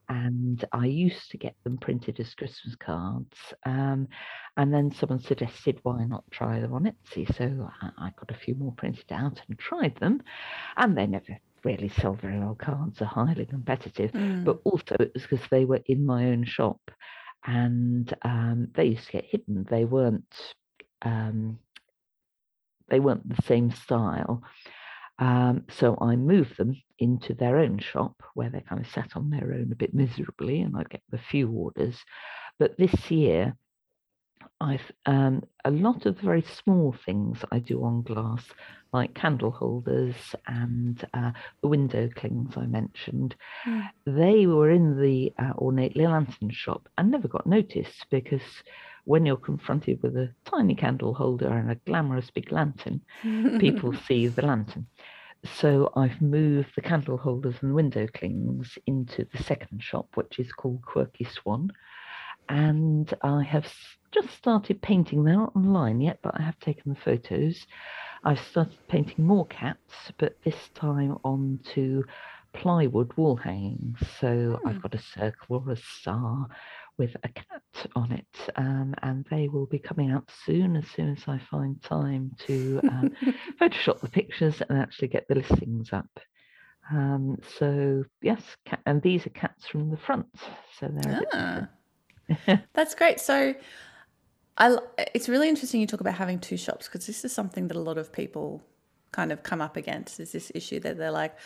[0.09, 3.37] and I used to get them printed as Christmas cards.
[3.65, 4.09] Um,
[4.59, 7.25] and then someone suggested, why not try them on Etsy?
[7.37, 10.21] So I, I got a few more printed out and tried them,
[10.77, 12.57] and they never really sell very well.
[12.57, 14.45] Cards are highly competitive, Mm.
[14.45, 16.81] but also it was because they were in my own shop,
[17.45, 19.67] and um, they used to get hidden.
[19.69, 20.55] They weren't.
[21.03, 21.59] Um,
[22.89, 24.43] they weren't the same style.
[25.19, 29.31] Um, so I moved them into their own shop where they kind of sat on
[29.31, 31.97] their own a bit miserably, and I'd get a few orders.
[32.59, 33.57] But this year,
[34.63, 38.45] I've um, a lot of very small things I do on glass,
[38.93, 40.15] like candle holders
[40.47, 43.35] and uh, the window clings I mentioned.
[43.67, 43.89] Mm.
[44.07, 48.43] They were in the uh, ornately lantern shop and never got noticed because
[49.05, 53.01] when you're confronted with a tiny candle holder and a glamorous big lantern,
[53.59, 54.87] people see the lantern.
[55.59, 60.53] So I've moved the candle holders and window clings into the second shop, which is
[60.53, 61.73] called Quirky Swan.
[62.49, 63.67] And I have
[64.13, 65.25] just started painting.
[65.25, 67.67] They're not online yet, but I have taken the photos.
[68.25, 72.05] I've started painting more cats, but this time onto
[72.55, 73.99] plywood wall hangings.
[74.21, 74.67] So Hmm.
[74.67, 76.49] I've got a circle or a star
[76.99, 77.63] with a cat
[77.97, 81.83] on it, um, and they will be coming out soon as soon as I find
[81.83, 83.11] time to um,
[83.61, 86.11] Photoshop the pictures and actually get the listings up.
[86.91, 90.29] Um, so yes, cat, and these are cats from the front,
[90.79, 91.69] so they're Ah,
[92.75, 93.21] that's great.
[93.21, 93.55] So,
[94.59, 94.77] I
[95.15, 97.81] it's really interesting you talk about having two shops because this is something that a
[97.81, 98.63] lot of people
[99.13, 101.37] kind of come up against is this issue that they're like,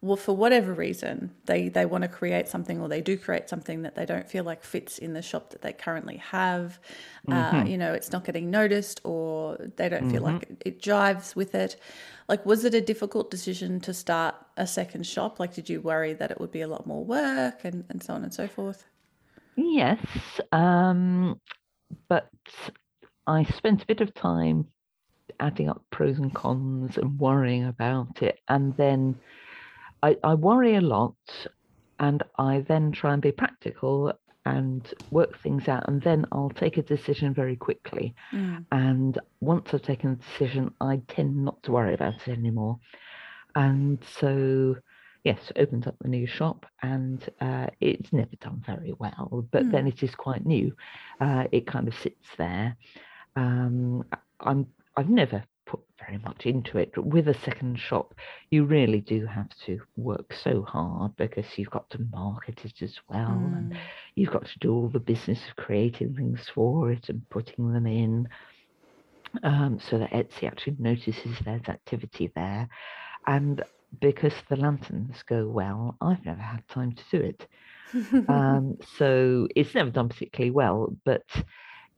[0.00, 3.82] well, for whatever reason, they they want to create something or they do create something
[3.82, 6.80] that they don't feel like fits in the shop that they currently have.
[7.28, 11.36] Uh, you know, it's not getting noticed or they don't feel like it, it jives
[11.36, 11.76] with it.
[12.28, 15.38] Like, was it a difficult decision to start a second shop?
[15.38, 18.14] Like, did you worry that it would be a lot more work and, and so
[18.14, 18.84] on and so forth?
[19.54, 20.00] Yes,
[20.50, 21.38] um,
[22.08, 22.30] but
[23.26, 24.66] I spent a bit of time
[25.40, 28.40] adding up pros and cons and worrying about it.
[28.48, 29.16] And then
[30.02, 31.16] I, I worry a lot
[31.98, 34.12] and I then try and be practical
[34.44, 35.84] and work things out.
[35.88, 38.14] And then I'll take a decision very quickly.
[38.32, 38.64] Mm.
[38.72, 42.78] And once I've taken a decision, I tend not to worry about it anymore.
[43.54, 44.76] And so,
[45.24, 49.86] yes, opened up the new shop, and uh, it's never done very well, but then
[49.86, 50.72] it is quite new.
[51.20, 52.76] Uh, it kind of sits there.
[53.36, 54.04] Um,
[54.40, 58.14] I'm I've never put very much into it, but with a second shop,
[58.50, 62.96] you really do have to work so hard because you've got to market it as
[63.08, 63.76] well, and Mm.
[64.16, 67.86] you've got to do all the business of creating things for it and putting them
[67.86, 68.28] in
[69.42, 72.68] um, so that Etsy actually notices there's activity there.
[73.26, 73.62] And
[74.00, 77.48] because the lanterns go well, I've never had time to do it.
[78.28, 81.24] Um, so it's never done particularly well, but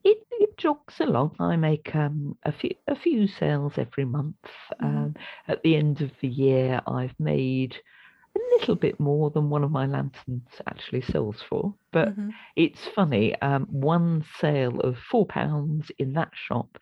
[0.05, 1.37] it, it jogs along.
[1.41, 4.37] I make um, a few a few sales every month.
[4.79, 4.85] Mhm.
[4.85, 5.15] Um,
[5.49, 7.77] at the end of the year, I've made
[8.37, 11.75] a little bit more than one of my lanterns actually sells for.
[11.93, 12.39] But Mhm.
[12.57, 13.41] it's funny.
[13.43, 16.79] Um, one sale of four pounds in that shop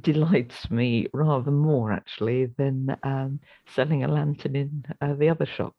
[0.00, 5.74] delights me rather more actually than um, selling a lantern in uh, the other shop.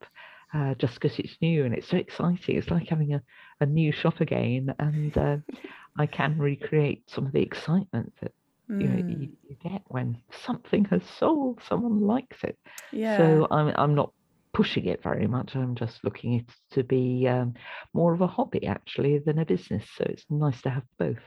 [0.54, 2.58] Uh, just because it's new and it's so exciting.
[2.58, 3.22] It's like having a,
[3.62, 5.38] a new shop again, and uh,
[5.98, 8.32] I can recreate some of the excitement that
[8.80, 9.08] you know Mm.
[9.08, 12.58] you, you get when something has sold, someone likes it.
[12.92, 13.44] Yeah.
[13.44, 14.12] So I'm I'm not
[14.54, 15.56] pushing it very much.
[15.56, 17.54] I'm just looking it to be um,
[17.94, 19.86] more of a hobby actually than a business.
[19.96, 21.22] So it's nice to have both.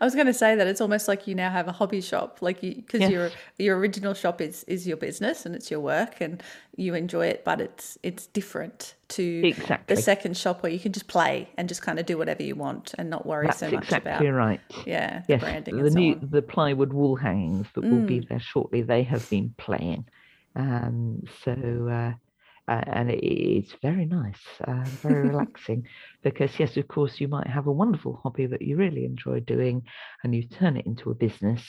[0.00, 2.38] I was going to say that it's almost like you now have a hobby shop,
[2.40, 6.20] like you because your your original shop is is your business and it's your work
[6.20, 6.42] and
[6.76, 9.52] you enjoy it, but it's it's different to
[9.88, 12.54] the second shop where you can just play and just kind of do whatever you
[12.54, 14.60] want and not worry That's so much exactly about right.
[14.86, 16.28] yeah the Yes, branding the and so new on.
[16.30, 18.28] the plywood wall hangings that will be Mm.
[18.28, 18.82] there shortly.
[18.82, 20.06] They have been playing,
[20.56, 22.12] um, so uh,
[22.72, 25.86] uh, and it, it's very nice, uh, very relaxing.
[26.22, 29.82] Because yes, of course, you might have a wonderful hobby that you really enjoy doing,
[30.24, 31.62] and you turn it into a business,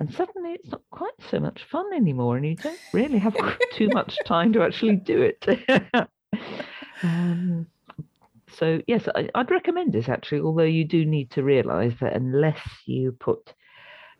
[0.00, 3.34] and suddenly it's not quite so much fun anymore, and you don't really have
[3.72, 5.46] too much time to actually do it.
[7.02, 7.66] um,
[8.58, 12.60] so yes, I, I'd recommend it actually, although you do need to realise that unless
[12.86, 13.52] you put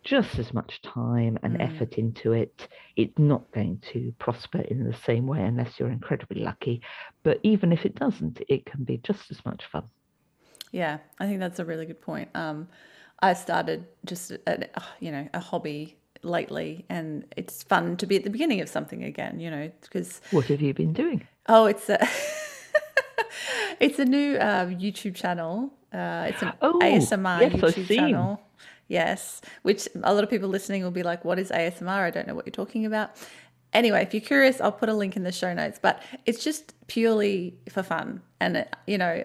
[0.07, 1.61] just as much time and Mm.
[1.61, 6.41] effort into it, it's not going to prosper in the same way unless you're incredibly
[6.41, 6.81] lucky.
[7.25, 9.85] But even if it doesn't, it can be just as much fun.
[10.73, 12.29] Yeah, I think that's a really good point.
[12.35, 12.69] Um,
[13.21, 18.17] I started just a, a- you know a hobby lately, and it's fun to be
[18.17, 19.41] at the beginning of something again.
[19.41, 21.27] You know, because What have you been doing?
[21.49, 21.99] oh, it's a
[23.81, 25.73] it's a new uh, YouTube channel.
[25.93, 28.41] Uh, it's an Oh, ASMR yes, YouTube channel.
[28.89, 31.89] Yes, which a lot of people listening will be like, "What is ASMR?
[31.89, 33.11] I don't know what you're talking about."
[33.73, 35.79] Anyway, if you're curious, I'll put a link in the show notes.
[35.81, 39.25] But it's just purely for fun, and it, you know,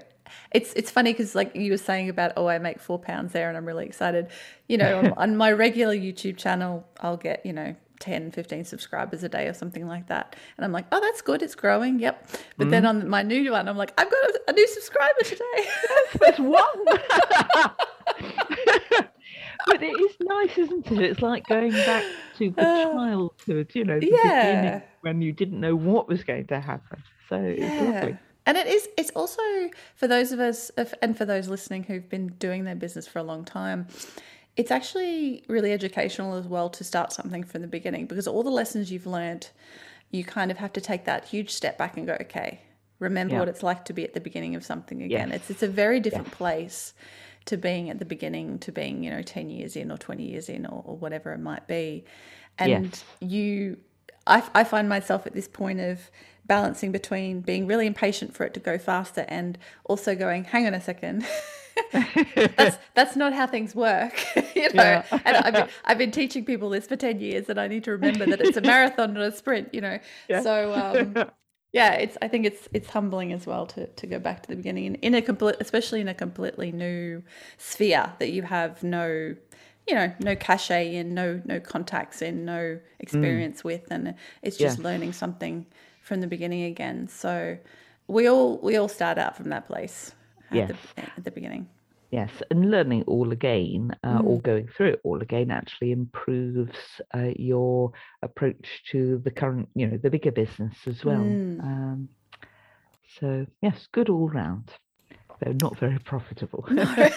[0.51, 3.49] it's it's funny because like you were saying about, oh, I make four pounds there,
[3.49, 4.29] and I'm really excited.
[4.67, 9.23] You know, on, on my regular YouTube channel, I'll get you know 10, 15 subscribers
[9.23, 10.35] a day or something like that.
[10.57, 11.41] And I'm like, oh, that's good.
[11.41, 11.99] It's growing.
[11.99, 12.29] Yep.
[12.57, 13.03] But then mm-hmm.
[13.03, 15.69] on my new one, I'm like, I've got a, a new subscriber today.
[16.19, 16.65] There's one.
[19.67, 20.99] but it is nice, isn't it?
[20.99, 22.03] It's like going back
[22.37, 24.61] to the childhood, you know, the Uh, yeah.
[24.61, 27.03] beginning when you didn't know what was going to happen.
[27.29, 28.17] So it's lovely.
[28.45, 29.41] And it is, it's also
[29.95, 33.23] for those of us, and for those listening who've been doing their business for a
[33.23, 33.87] long time,
[34.57, 38.49] it's actually really educational as well to start something from the beginning because all the
[38.49, 39.49] lessons you've learned,
[40.09, 42.61] you kind of have to take that huge step back and go, okay,
[42.99, 43.39] remember Yeah.
[43.39, 45.29] what it's like to be at the beginning of something again.
[45.29, 45.41] Yes.
[45.41, 46.93] It's, it's a very different place
[47.45, 50.49] to being at the beginning to being, you know, 10 years in or 20 years
[50.49, 52.05] in or, or whatever it might be.
[52.57, 53.77] And you,
[54.27, 56.11] I, I find myself at this point of
[56.45, 60.73] balancing between being really impatient for it to go faster and also going, hang on
[60.73, 61.25] a second.
[62.57, 64.13] that's that's not how things work,
[64.55, 64.83] you know.
[64.83, 65.19] Yeah.
[65.23, 67.91] and I've been, I've been teaching people this for ten years, and I need to
[67.91, 69.97] remember that it's a marathon, not a sprint, you know.
[70.27, 70.41] Yeah.
[70.41, 71.31] So um,
[71.71, 74.55] yeah, it's I think it's it's humbling as well to to go back to the
[74.55, 77.23] beginning in, in a complete, especially in a completely new
[77.57, 79.35] sphere that you have no,
[79.87, 83.65] you know, no cachet in, no no contacts in, no experience mm.
[83.65, 84.83] with, and it's just Yes.
[84.83, 85.65] learning something
[86.01, 87.07] from the beginning again.
[87.07, 87.57] So
[88.07, 90.13] we all we all start out from that place
[90.49, 90.71] at, Yes.
[90.97, 91.69] the, at the beginning.
[92.11, 94.43] Yes, and learning all again, uh, or Mm.
[94.43, 96.77] going through it all again, actually improves
[97.15, 101.23] uh, your approach to the current, you know, the bigger business as well.
[101.23, 101.63] Mm.
[101.63, 102.09] Um,
[103.19, 104.71] so yes, good all round,
[105.39, 106.65] though not very profitable.
[106.69, 106.85] no,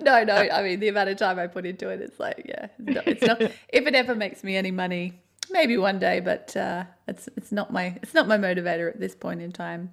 [0.00, 0.34] no.
[0.34, 3.08] I mean, the amount of time I put into it, it's like, yeah, it's not.
[3.08, 7.28] It's not if it ever makes me any money, maybe one day, but uh, it's
[7.36, 9.90] it's not my it's not my motivator at this point in time,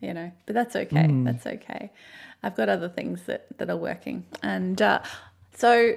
[0.00, 0.32] you know.
[0.46, 1.16] But that's okay.
[1.24, 1.90] That's okay.
[2.42, 5.00] I've got other things that that are working, and uh,
[5.54, 5.96] so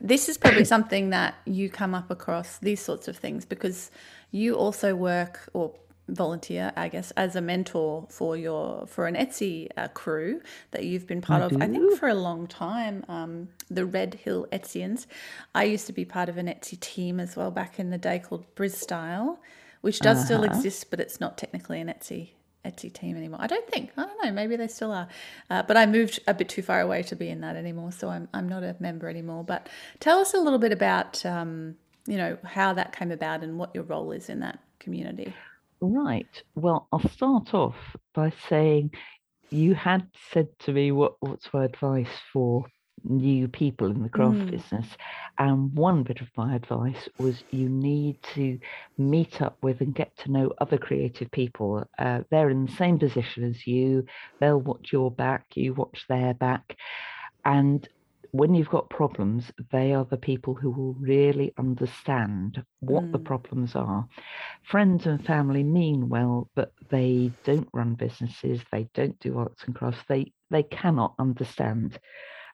[0.00, 3.90] this is probably something that you come up across these sorts of things because
[4.32, 5.74] you also work or
[6.08, 10.40] volunteer i guess as a mentor for your for an etsy uh, crew
[10.72, 14.46] that you've been part I of i think for a long time um, the Redhill
[14.52, 15.06] etsyans
[15.54, 18.18] i used to be part of an etsy team as well back in the day
[18.18, 19.40] called briz style
[19.80, 20.56] which does still Uh-huh.
[20.56, 22.30] exist but it's not technically an etsy
[22.64, 23.40] Etsy team anymore.
[23.42, 23.90] I don't think.
[23.96, 24.32] I don't know.
[24.32, 25.08] Maybe they still are.
[25.50, 28.08] Uh, but I moved a bit too far away to be in that anymore, so
[28.08, 29.44] I'm I'm not a member anymore.
[29.44, 29.68] But
[30.00, 33.74] tell us a little bit about um, you know how that came about and what
[33.74, 35.32] your role is in that community.
[35.80, 36.42] Right.
[36.54, 38.92] Well, I'll start off by saying
[39.50, 42.64] you had said to me what what's my advice for
[43.04, 44.50] new people in the craft Mm.
[44.50, 44.86] business,
[45.38, 48.58] and one bit of my advice was you need to
[48.98, 51.84] meet up with and get to know other creative people.
[51.98, 54.04] Uh, they're in the same position as you.
[54.40, 55.46] They'll watch your back.
[55.54, 56.76] You watch their back,
[57.44, 57.88] and
[58.32, 63.24] when you've got problems, they are the people who will really understand what the Mm.
[63.24, 64.06] problems are.
[64.64, 68.62] Friends and family mean well, but they don't run businesses.
[68.72, 70.04] They don't do arts and crafts.
[70.08, 71.98] They they cannot understand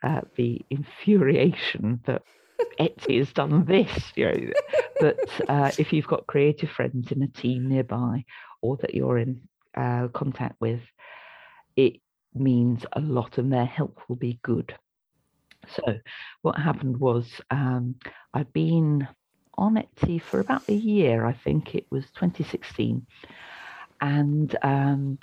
[0.02, 2.22] uh, the infuriation that
[2.80, 4.12] Etsy has done this.
[4.14, 4.52] You know,
[5.00, 5.18] but
[5.48, 8.24] uh, if you've got creative friends in a team nearby,
[8.62, 9.40] or that you're in
[9.76, 10.80] uh, contact with,
[11.76, 12.00] it
[12.34, 14.74] means a lot, and their help will be good.
[15.68, 15.98] So,
[16.42, 17.96] what happened was um,
[18.32, 19.06] I'd been
[19.58, 23.06] on Etsy for about a year, I think it was 2016.
[24.00, 25.18] And um,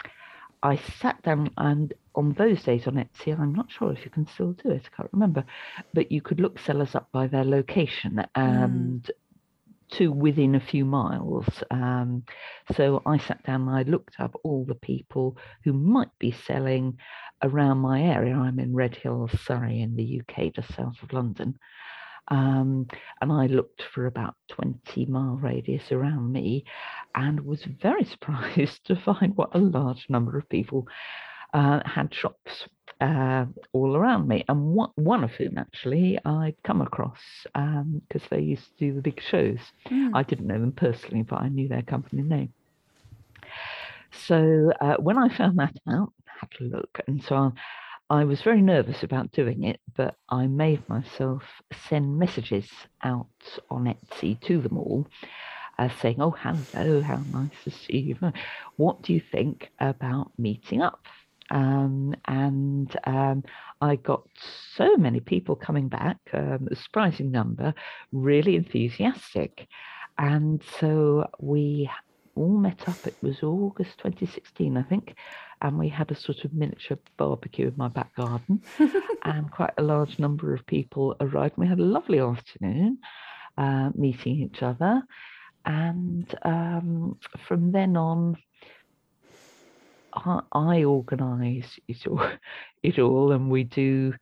[0.63, 4.27] I sat down, and on those days on Etsy, I'm not sure if you can
[4.27, 5.45] still do it, I can't remember,
[5.93, 9.09] but you could look sellers up by their location and
[9.91, 11.45] to within a few miles.
[11.71, 12.23] Um,
[12.75, 16.97] so I sat down and I looked up all the people who might be selling
[17.43, 18.35] around my area.
[18.35, 21.57] I'm in Redhill, Surrey, in the UK, just south of London.
[22.27, 22.87] Um,
[23.21, 26.65] and I looked for about 20 mile radius around me
[27.13, 30.87] and was very surprised to find what a large number of people
[31.53, 32.67] uh, had shops
[33.01, 37.19] uh, all around me, and one, one of whom actually I'd come across
[37.53, 39.59] because they used to do the big shows.
[39.89, 40.11] Mm.
[40.13, 42.53] I didn't know them personally, but I knew their company name.
[44.27, 47.51] So uh, when I found that out, I had to look, and so I
[48.25, 51.43] was very nervous about doing it, but I made myself
[51.89, 52.67] send messages
[53.03, 53.27] out
[53.69, 55.07] on Etsy to them all.
[55.77, 58.31] uh, saying, "Oh, hello, how nice to see you.
[58.77, 61.05] What do you think about meeting up?"
[61.51, 63.43] Um, and um,
[63.81, 64.27] I got
[64.75, 67.73] so many people coming back, um, a surprising number,
[68.11, 69.67] really enthusiastic.
[70.17, 71.89] And so we
[72.35, 73.05] all met up.
[73.05, 75.15] It was August 2016, I think,
[75.65, 78.61] and we had a sort of miniature barbecue in my back garden,
[79.23, 81.57] and quite a large number of people arrived.
[81.57, 82.99] And We had a lovely afternoon
[83.57, 85.01] uh, meeting each other,
[85.65, 88.37] and um, from then on,
[90.13, 92.29] I, I organise it all,
[92.83, 94.13] it all, and we do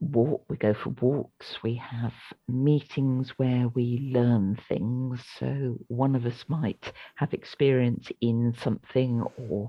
[0.00, 2.12] walk we go for walks we have
[2.46, 9.68] meetings where we learn things so one of us might have experience in something or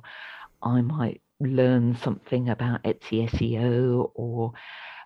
[0.62, 4.54] i might learn something about etsy seo or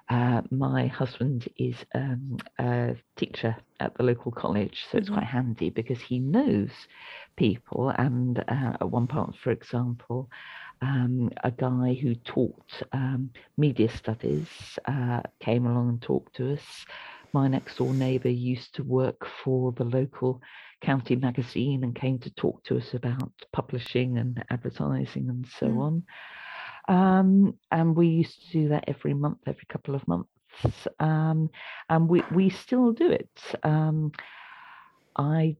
[0.09, 5.15] uh, my husband is um, a teacher at the local college, so it's mm-hmm.
[5.19, 6.69] quite handy because he knows
[7.37, 7.89] people.
[7.89, 10.29] And uh, at one point, for example,
[10.81, 14.47] um, a guy who taught um, media studies
[14.85, 16.85] uh, came along and talked to us.
[17.33, 20.41] My next door neighbour used to work for the local
[20.81, 25.79] county magazine and came to talk to us about publishing and advertising and so mm.
[25.81, 26.03] on.
[26.87, 30.29] Um, and we used to do that every month, every couple of months.
[30.99, 31.49] Um,
[31.89, 33.31] and we, we still do it.
[33.63, 34.11] Um,
[35.15, 35.57] I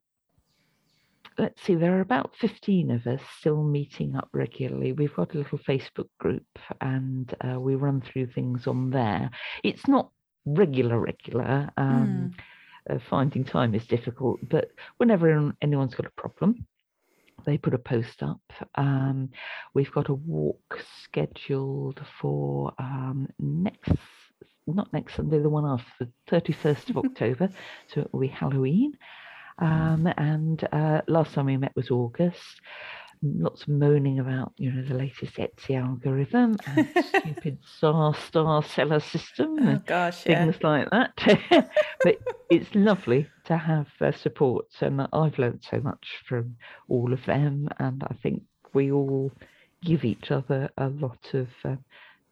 [1.37, 4.93] let's see, there are about 15 of us still meeting up regularly.
[4.93, 6.45] We've got a little Facebook group
[6.79, 9.31] and uh, we run through things on there.
[9.63, 10.11] It's not
[10.45, 11.69] regular, regular.
[11.77, 12.33] Um,
[12.89, 12.95] mm.
[12.95, 16.65] uh, finding time is difficult, but whenever anyone's got a problem,
[17.45, 18.41] they put a post up.
[18.75, 19.29] Um,
[19.73, 23.91] we've got a walk scheduled for um, next,
[24.67, 27.49] not next Sunday, the one after, the 31st of October.
[27.87, 28.97] So it will be Halloween.
[29.59, 32.61] Um, and uh, last time we met was August.
[33.25, 38.99] Lots of moaning about, you know, the latest Etsy algorithm and stupid star star seller
[38.99, 40.67] system oh, and gosh, things yeah.
[40.67, 41.71] like that.
[42.03, 42.17] but
[42.49, 46.57] it's lovely to have uh, support, and I've learned so much from
[46.89, 48.43] all of them, and I think
[48.73, 49.31] we all
[49.83, 51.75] give each other a lot of uh,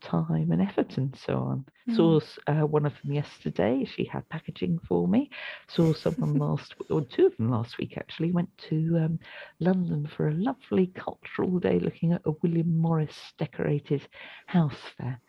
[0.02, 1.66] time and effort and so on.
[1.90, 1.96] Mm.
[1.96, 3.86] Saw uh, one of them yesterday.
[3.86, 5.30] She had packaging for me.
[5.68, 8.32] Saw someone last, or two of them last week actually.
[8.32, 9.20] Went to um,
[9.60, 14.08] London for a lovely cultural day, looking at a William Morris decorated
[14.48, 15.20] house fair.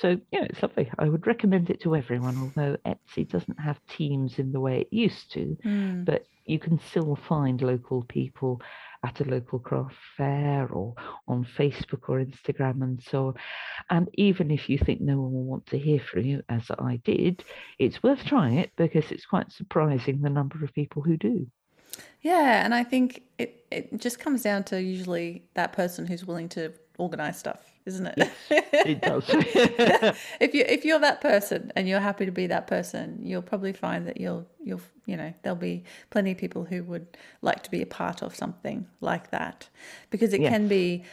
[0.00, 0.90] So yeah, it's lovely.
[0.98, 2.36] I would recommend it to everyone.
[2.38, 6.04] Although Etsy doesn't have teams in the way it used to, mm.
[6.04, 8.60] but you can still find local people
[9.04, 10.94] at a local craft fair or
[11.26, 13.34] on Facebook or Instagram and so on.
[13.90, 17.00] And even if you think no one will want to hear from you, as I
[17.04, 17.44] did,
[17.78, 21.46] it's worth trying it because it's quite surprising the number of people who do.
[22.22, 26.48] Yeah, and I think it, it just comes down to usually that person who's willing
[26.50, 28.14] to organize stuff isn't it?
[28.50, 29.24] Yes, it does.
[30.40, 33.72] if you if you're that person and you're happy to be that person, you'll probably
[33.72, 37.70] find that you'll you'll you know there'll be plenty of people who would like to
[37.70, 39.68] be a part of something like that
[40.10, 40.52] because it yes.
[40.52, 41.04] can be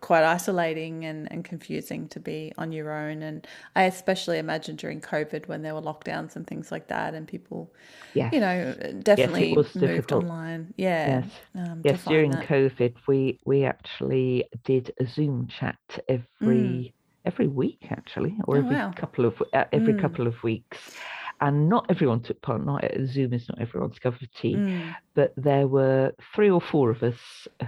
[0.00, 3.22] quite isolating and, and confusing to be on your own.
[3.22, 7.26] And I especially imagine during COVID when there were lockdowns and things like that, and
[7.26, 7.72] people,
[8.14, 8.32] yes.
[8.32, 10.24] you know, definitely yes, moved difficult.
[10.24, 10.74] online.
[10.76, 11.20] Yeah.
[11.20, 11.30] Yes.
[11.54, 12.04] Um, yes.
[12.04, 12.46] During that.
[12.46, 16.22] COVID, we we actually did a Zoom chat every.
[16.40, 16.92] Mm.
[17.24, 18.92] Every week, actually, or oh, every wow.
[18.94, 20.00] couple of uh, every mm.
[20.00, 20.94] couple of weeks,
[21.40, 22.64] and not everyone took part.
[22.64, 24.94] Not Zoom is not everyone's cup of tea, mm.
[25.14, 27.18] but there were three or four of us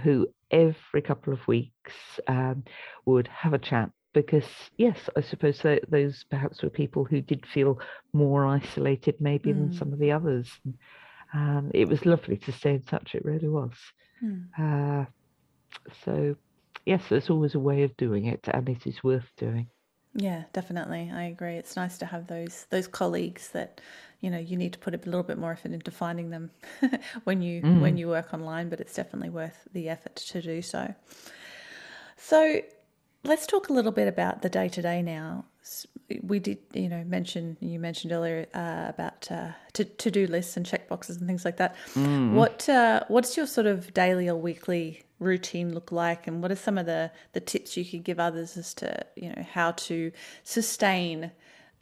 [0.03, 1.93] who every couple of weeks
[2.27, 2.63] um,
[3.05, 4.45] would have a chat because
[4.77, 7.79] yes i suppose those perhaps were people who did feel
[8.13, 9.55] more isolated maybe mm.
[9.55, 10.49] than some of the others
[11.33, 13.71] um, it was lovely to stay in touch it really was
[14.23, 14.43] mm.
[14.57, 15.05] uh,
[16.03, 16.35] so
[16.85, 19.67] yes there's always a way of doing it and it is worth doing
[20.15, 21.11] yeah, definitely.
[21.13, 21.55] I agree.
[21.55, 23.79] It's nice to have those those colleagues that
[24.21, 26.51] you know you need to put a little bit more effort into finding them
[27.23, 27.81] when you mm.
[27.81, 30.93] when you work online, but it's definitely worth the effort to do so.
[32.17, 32.61] So,
[33.23, 35.45] let's talk a little bit about the day to day now.
[36.23, 40.57] We did, you know, mention you mentioned earlier uh, about uh, to to do lists
[40.57, 41.75] and check boxes and things like that.
[41.93, 42.33] Mm.
[42.33, 46.55] What uh, what's your sort of daily or weekly routine look like and what are
[46.55, 50.11] some of the the tips you could give others as to you know how to
[50.43, 51.31] sustain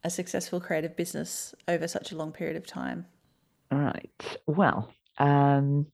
[0.04, 3.06] a successful creative business over such a long period of time
[3.72, 5.86] all right well um,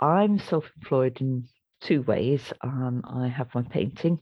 [0.00, 1.46] i'm self-employed in
[1.80, 4.18] two ways um, i have my painting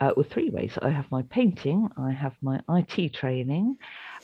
[0.00, 0.76] uh, well, three ways.
[0.82, 3.76] I have my painting, I have my IT training.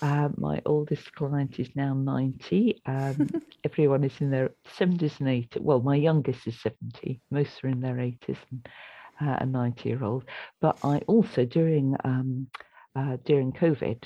[0.03, 2.81] Uh, my oldest client is now 90.
[2.87, 3.29] Um,
[3.65, 5.61] everyone is in their 70s and 80s.
[5.61, 7.21] Well, my youngest is 70.
[7.31, 8.69] Most are in their 80s and
[9.21, 10.25] uh, a 90 year old.
[10.61, 12.47] But I also, during um,
[12.97, 14.05] uh, during COVID,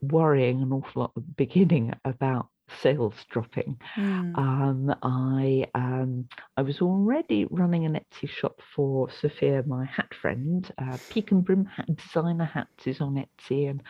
[0.00, 2.48] worrying an awful lot at the beginning about
[2.80, 3.78] sales dropping.
[3.96, 4.36] Mm.
[4.38, 10.70] Um, I um, I was already running an Etsy shop for Sophia, my hat friend.
[10.78, 13.82] Uh, Peak and Brim hat, designer hats is on Etsy, and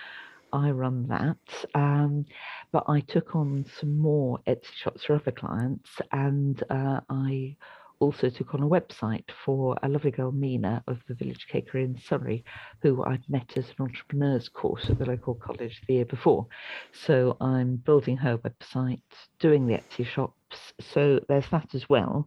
[0.52, 1.36] I run that.
[1.74, 2.26] Um,
[2.72, 7.56] but I took on some more Etsy shops for other clients, and uh, I
[8.02, 11.96] also took on a website for a lovely girl, Mina, of the Village Cakery in
[11.98, 12.44] Surrey,
[12.80, 16.46] who I'd met as an entrepreneurs course at the local college the year before.
[16.92, 19.02] So I'm building her website,
[19.38, 20.72] doing the Etsy shops.
[20.80, 22.26] So there's that as well.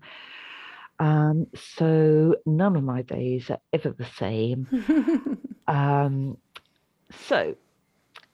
[0.99, 5.37] Um, so none of my days are ever the same.
[5.67, 6.37] um,
[7.27, 7.55] so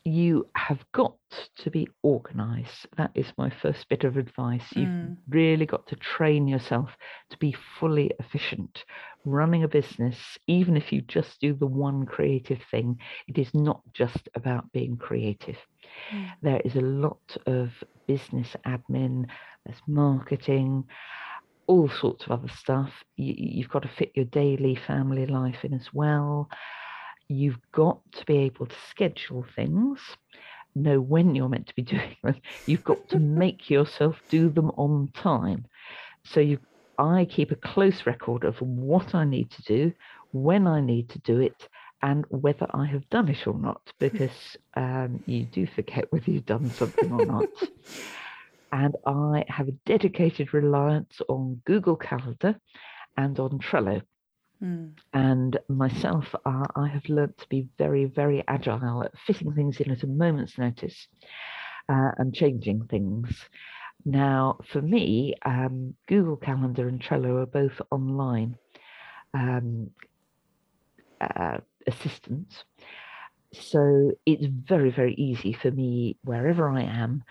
[0.04, 1.16] you have got
[1.58, 2.88] to be organized.
[2.98, 4.64] That is my first bit of advice.
[4.76, 5.18] You've mm.
[5.30, 6.90] really got to train yourself
[7.30, 8.84] to be fully efficient.
[9.26, 12.98] Running a business, even if you just do the one creative thing,
[13.28, 15.58] it is not just about being creative.
[16.14, 16.32] Mm.
[16.42, 17.70] There is a lot of
[18.08, 19.28] business admin,
[19.66, 20.86] there's marketing,
[21.68, 22.92] all sorts of other stuff.
[23.18, 26.50] You, you've got to fit your daily family life in as well
[27.32, 30.00] you've got to be able to schedule things,
[30.76, 32.36] know when you're meant to be doing them.
[32.66, 35.66] You've got to make yourself do them on time.
[36.26, 36.60] So you,
[36.98, 39.94] I keep a close record of what I need to do,
[40.32, 41.68] when I need to do it,
[42.04, 46.46] and whether I have done it or not, because um, you do forget whether you've
[46.46, 47.46] done something or not.
[48.72, 52.60] and I have a dedicated reliance on Google Calendar
[53.18, 54.02] and on Trello.
[54.64, 54.92] Mm.
[55.14, 59.92] And myself, uh, I have learnt to be very, very agile at fitting things in
[59.92, 61.08] at a moment's notice
[61.90, 63.30] uh, and changing things.
[64.06, 68.58] Now, for me, um, Google Calendar and Trello are both online
[69.34, 69.90] um,
[71.20, 71.58] uh,
[71.88, 72.64] assistants.
[73.54, 77.24] So it's very, very easy for me, wherever I am,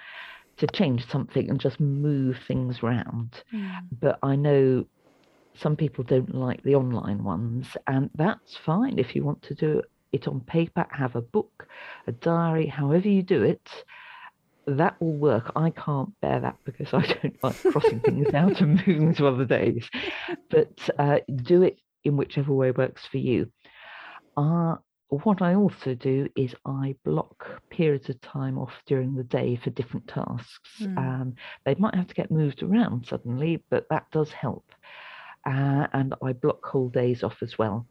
[0.59, 3.43] to change something and just move things around.
[3.53, 3.87] Mm.
[4.01, 4.85] But I know
[5.61, 9.83] some people don't like the online ones, and that's fine if you want to do
[10.13, 11.69] it on paper, have a book,
[12.07, 13.69] a diary, however you do it.
[14.67, 15.53] That will work.
[15.57, 19.45] I can't bear that because I don't like crossing things out and moving to other
[19.45, 19.89] days.
[20.49, 23.51] But uh, do it in whichever way works for you.
[24.37, 24.77] Uh,
[25.09, 29.71] what I also do is I block periods of time off during the day for
[29.71, 30.71] different tasks.
[30.81, 30.99] Mm.
[30.99, 31.35] Um,
[31.65, 34.65] they might have to get moved around suddenly, but that does help
[35.47, 37.87] uh, and I block whole days off as well.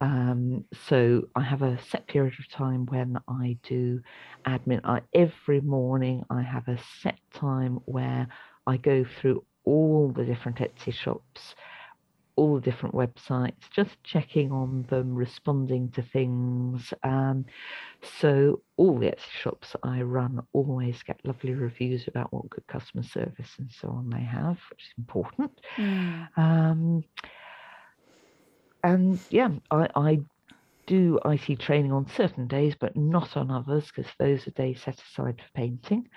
[0.00, 4.02] Um, so I have a set period of time when I do
[4.46, 4.80] admin.
[4.84, 8.28] I, every morning I have a set time where
[8.66, 11.54] I go through all the different Etsy shops
[12.36, 16.92] all the different websites, just checking on them, responding to things.
[17.02, 17.46] Um,
[18.20, 23.02] so all the Etsy shops I run always get lovely reviews about what good customer
[23.02, 25.60] service and so on they have, which is important.
[25.78, 26.28] Mm.
[26.36, 27.04] Um,
[28.84, 30.20] and yeah, I, I
[30.86, 35.00] do IT training on certain days, but not on others because those are days set
[35.00, 36.08] aside for painting.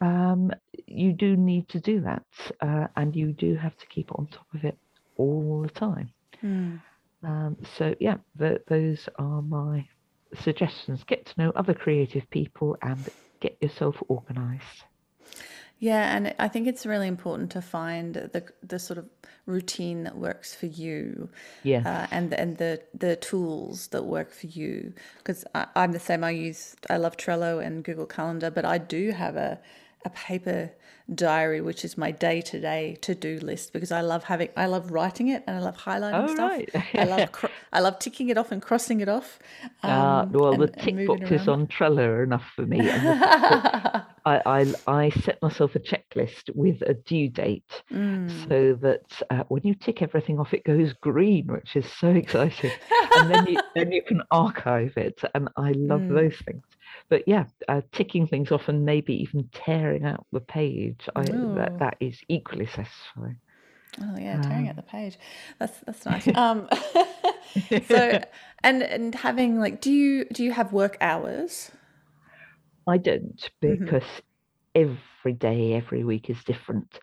[0.00, 0.50] Um,
[0.86, 2.26] you do need to do that,
[2.60, 4.78] uh, and you do have to keep on top of it
[5.16, 6.10] all the time.
[6.42, 6.80] Mm.
[7.22, 9.86] Um, so, yeah, the, those are my
[10.42, 11.04] suggestions.
[11.04, 12.98] Get to know other creative people and
[13.40, 14.84] get yourself organized.
[15.78, 19.06] Yeah, and I think it's really important to find the the sort of
[19.44, 21.28] routine that works for you.
[21.64, 21.82] Yeah.
[21.84, 26.24] Uh, and and the the tools that work for you because I'm the same.
[26.24, 29.60] I use I love Trello and Google Calendar, but I do have a
[30.06, 30.70] a paper
[31.14, 34.66] diary, which is my day to day to do list because I love having, I
[34.66, 36.50] love writing it and I love highlighting oh, stuff.
[36.50, 36.70] Right.
[36.94, 39.38] I love, cr- I love ticking it off and crossing it off.
[39.82, 42.80] Ah, um, uh, well, and, the tick boxes on Trello are enough for me.
[44.26, 48.48] I, I, I set myself a checklist with a due date mm.
[48.48, 52.72] so that uh, when you tick everything off, it goes green, which is so exciting.
[53.16, 55.20] and then you, then you can archive it.
[55.34, 56.14] And I love mm.
[56.14, 56.64] those things
[57.08, 61.76] but yeah, uh, ticking things off and maybe even tearing out the page, I, that,
[61.78, 63.38] that is equally satisfying.
[64.02, 65.18] Oh yeah, tearing um, out the page.
[65.58, 66.28] That's that's nice.
[66.34, 66.68] um,
[67.86, 68.20] so
[68.62, 71.70] and and having like, do you do you have work hours?
[72.86, 73.84] I don't mm-hmm.
[73.84, 74.92] because mm-hmm.
[75.24, 76.98] every day, every week is different.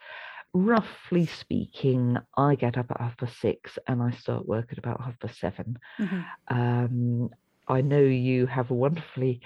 [0.54, 5.02] roughly speaking, I get up at half past six and I start work at about
[5.02, 6.22] half past 7 Mm-hmm.
[6.56, 7.30] Um,
[7.68, 9.42] I know you have a wonderfully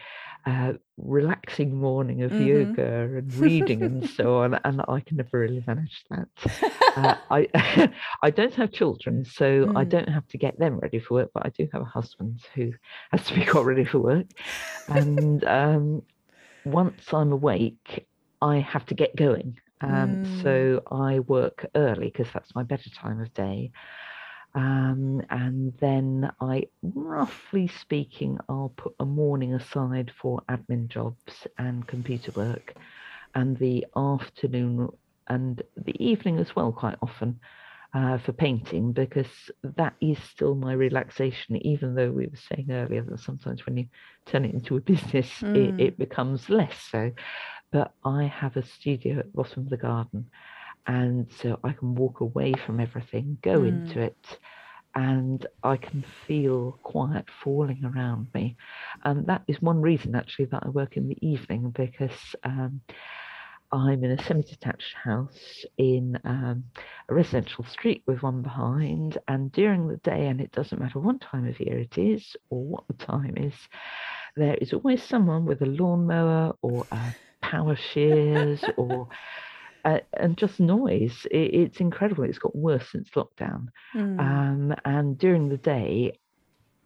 [0.46, 2.40] uh, relaxing morning of Mhm.
[2.40, 6.28] yoga and reading and so on, and I can never really manage that.
[6.96, 7.48] Uh, I
[8.24, 9.86] I don't have children, so I Mm.
[9.86, 12.72] don't have to get them ready for work, but I do have a husband who
[13.12, 14.28] has to be got ready for work.
[14.90, 16.02] And um,
[16.64, 18.08] once I'm awake,
[18.42, 19.58] I have to get going.
[19.82, 20.44] Um, Mm.
[20.44, 23.72] So I work early because that's my better time of day.
[24.56, 31.86] Um, and then I, roughly speaking, I'll put a morning aside for admin jobs and
[31.88, 32.74] computer work,
[33.36, 34.90] and the afternoon
[35.30, 37.40] and the evening as well, quite often,
[37.94, 39.28] uh, for painting, because
[39.64, 43.86] that is still my relaxation, even though we were saying earlier that sometimes when you
[44.26, 45.56] turn it into a business, Mm.
[45.80, 47.12] it, it becomes less so.
[47.72, 50.30] But I have a studio at the bottom of the garden
[50.88, 53.64] and so I can walk away from everything, go Mm.
[53.64, 54.40] into it,
[54.96, 58.56] and I can feel quiet falling around me.
[59.04, 62.82] And that is one reason actually that I work in the evening because um,
[63.72, 66.64] I'm in a semi-detached house in um,
[67.10, 71.22] a residential street with one behind, and during the day, and it doesn't matter what
[71.22, 73.56] time of year it is or what the time is,
[74.36, 79.08] there is always someone with a lawnmower or a power shears or
[79.86, 81.26] uh, and just noise.
[81.32, 82.24] It, it's incredible.
[82.24, 83.68] It's got worse since lockdown.
[83.96, 84.20] Mm.
[84.20, 86.18] Um, and during the day,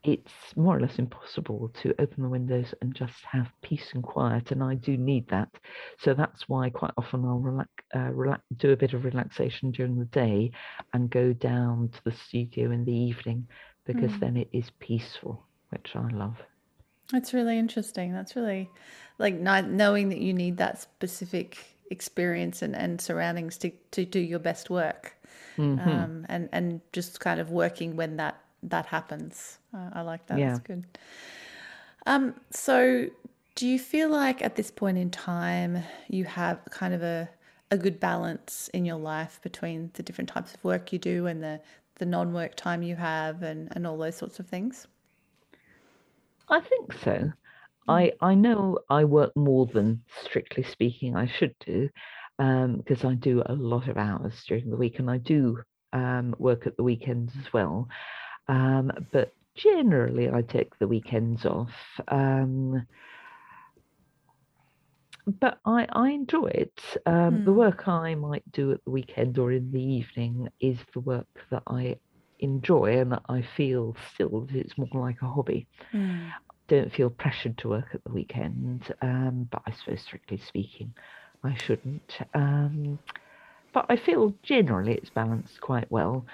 [0.04, 4.52] it's more or less impossible to open the windows and just have peace and quiet.
[4.52, 5.50] And I do need that.
[6.00, 10.00] So that's why quite often I'll relax, uh, relax, do a bit of relaxation during
[10.00, 10.52] the day
[10.94, 13.48] and go down to the studio in the evening
[13.86, 14.20] because Mm.
[14.20, 16.38] then it is peaceful, which I love.
[17.12, 18.14] That's really interesting.
[18.14, 18.70] That's really
[19.20, 21.58] like kno- knowing that you need that specific
[21.92, 25.16] experience and, and surroundings to, to do your best work.
[25.58, 25.86] Mhm.
[25.86, 29.60] Um, and, and just kind of working when that, that happens.
[29.74, 30.40] Uh, I like that.
[30.40, 30.54] Yeah.
[30.54, 30.86] That's good.
[32.06, 33.08] Um, so
[33.56, 37.30] do you feel like at this point in time you have kind of a,
[37.70, 41.44] a good balance in your life between the different types of work you do and
[41.44, 41.60] the,
[41.96, 44.88] the non-work time you have and, and all those sorts of things?
[46.50, 47.32] I think so.
[47.88, 51.90] I I know I work more than strictly speaking I should do,
[52.40, 55.58] um, because I do a lot of hours during the week, and I do
[55.94, 57.88] um, work at the weekends as well.
[58.48, 61.74] Um, but generally, I take the weekends off.
[62.08, 62.86] Um,
[65.40, 66.82] but I, I enjoy it.
[67.06, 67.54] Um, The Hmm.
[67.54, 71.64] work I might do at the weekend or in the evening is the work that
[71.68, 71.98] I
[72.40, 76.34] enjoy and that I feel still that it's more like a hobby Mm.
[76.72, 80.94] Don't feel pressured to work at the weekend, um, but I suppose strictly speaking,
[81.44, 82.20] I shouldn't.
[82.34, 82.98] Um,
[83.74, 86.26] but I feel generally it's balanced quite well.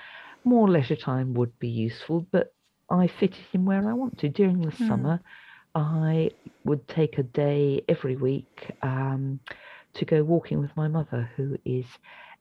[0.45, 2.53] More leisure time would be useful, but
[2.89, 4.29] I fit it in where I want to.
[4.29, 4.87] During the Hmm.
[4.87, 5.19] summer,
[5.75, 6.31] I
[6.65, 9.39] would take a day every week um,
[9.95, 11.85] to go walking with my mother, who is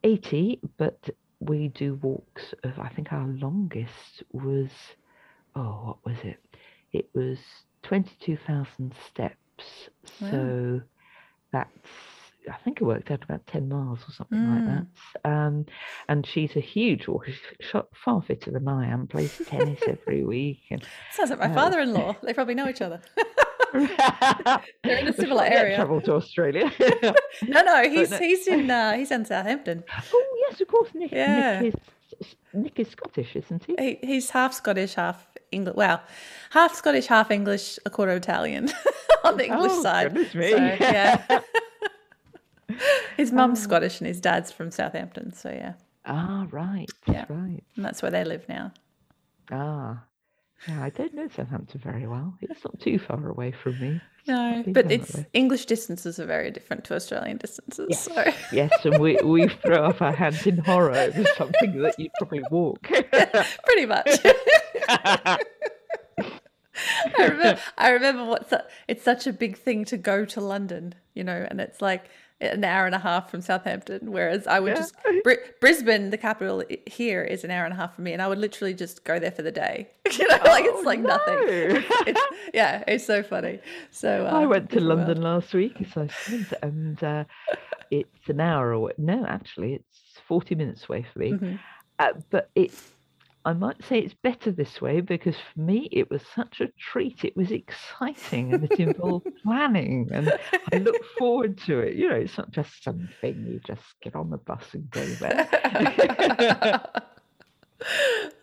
[0.05, 0.99] 80, but
[1.41, 4.71] we do walks of, I think our longest was,
[5.55, 6.39] oh, what was it?
[6.93, 7.39] It was
[7.87, 9.37] 22,000 steps.
[10.21, 10.31] Wow.
[10.31, 10.81] So
[11.53, 11.71] that's,
[12.51, 14.55] I think it worked out about 10 miles or something Mm.
[14.55, 14.85] like
[15.25, 15.31] that.
[15.31, 15.67] Um,
[16.09, 17.31] and she's a huge walker.
[17.33, 20.61] She's far fitter than I am, plays tennis every week.
[20.71, 20.83] And
[21.13, 22.17] Sounds like my Uh, father-in-law.
[22.23, 23.01] They probably know each other.
[23.73, 25.77] They're in a similar area.
[25.77, 26.71] Travel to Australia.
[27.47, 29.85] No, no, he's no- he's in uh, he's in Southampton.
[30.15, 30.91] oh yes, of course.
[30.95, 31.61] Nick, Yeah.
[31.61, 31.75] Nick
[32.21, 33.75] is Nick is Scottish, isn't he?
[33.79, 35.77] He, he's half Scottish, half English.
[35.77, 36.03] Well,
[36.51, 38.71] half Scottish, half English, a quarter Italian
[39.25, 40.15] on the English Oh, side.
[40.15, 40.51] goodness me.
[40.51, 41.41] So, yeah.
[43.17, 43.63] his mum's Oh.
[43.63, 45.33] Scottish and his dad's from Southampton.
[45.33, 45.75] So yeah,
[46.05, 47.25] Ah, right, Yeah.
[47.29, 47.63] right.
[47.77, 48.73] and that's where they live now.
[49.51, 50.03] Ah,
[50.69, 50.83] yeah.
[50.83, 52.35] I don't know Southampton very well.
[52.41, 54.01] It's not too far away from me.
[54.29, 55.17] No, but it's.
[55.35, 57.87] English distances are very different to Australian distances.
[57.91, 61.95] Yes, So yes, and we we throw up our hands in horror over something that
[61.97, 62.83] you'd probably walk.
[63.65, 64.11] pretty much.
[64.89, 65.39] I
[67.19, 68.57] remember, I remember what su-
[68.89, 72.11] it's such a big thing to go to London, you know, and it's like
[72.43, 74.13] an hour and a half from Southampton.
[74.13, 74.75] Whereas I would Yeah.
[74.77, 78.21] just Bri- Brisbane, the capital here, is an hour and a half from me, and
[78.21, 79.89] I would literally just go there for the day.
[80.19, 81.39] You know, like Oh, it's like nothing.
[82.07, 82.21] It's,
[82.55, 83.59] yeah, it's so funny.
[83.91, 85.43] So uh, I went to London world.
[85.45, 86.13] last week, said,
[86.63, 87.25] and uh,
[87.91, 88.93] it's an hour away.
[88.99, 91.33] No, actually, it's forty minutes away for me.
[91.33, 91.59] Mhm.
[91.99, 92.73] Uh, but it,
[93.47, 97.25] I might say it's better this way because for me it was such a treat.
[97.25, 100.37] It was exciting and it involved planning and
[100.73, 101.95] I look forward to it.
[101.95, 105.49] You know, it's not just something you just get on the bus and go there.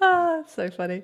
[0.02, 1.04] ah, so funny.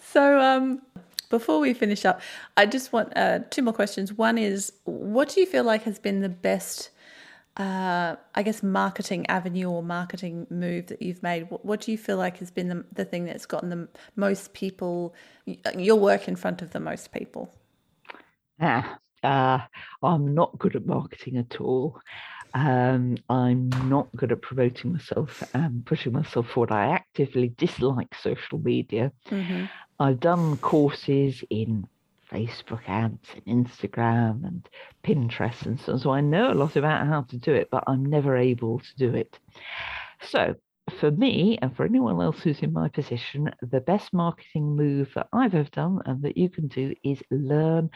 [0.00, 0.82] So, um,
[1.28, 2.20] before we finish up,
[2.56, 4.12] I just want uh, two more questions.
[4.12, 6.90] One is, what do you feel like has been the best
[7.56, 11.50] uh, I guess, marketing avenue or marketing move that you've made?
[11.50, 14.52] What, what do you feel like has been the, the thing that's gotten the most
[14.54, 15.14] people,
[15.76, 17.54] your work in front of the most people?
[18.60, 19.58] Ah, uh,
[20.02, 22.00] I'm not good at marketing at all.
[22.54, 26.70] Um, I'm not good at promoting myself and pushing myself forward.
[26.70, 29.10] I actively dislike social media.
[29.30, 29.64] Mm-hmm.
[29.98, 31.86] I've done courses in
[32.34, 34.68] Facebook ads and Instagram and
[35.04, 35.98] Pinterest and so on.
[35.98, 38.96] So I know a lot about how to do it, but I'm never able to
[38.96, 39.38] do it.
[40.20, 40.56] So
[40.98, 45.28] for me and for anyone else who's in my position, the best marketing move that
[45.32, 47.90] I've ever done and that you can do is learn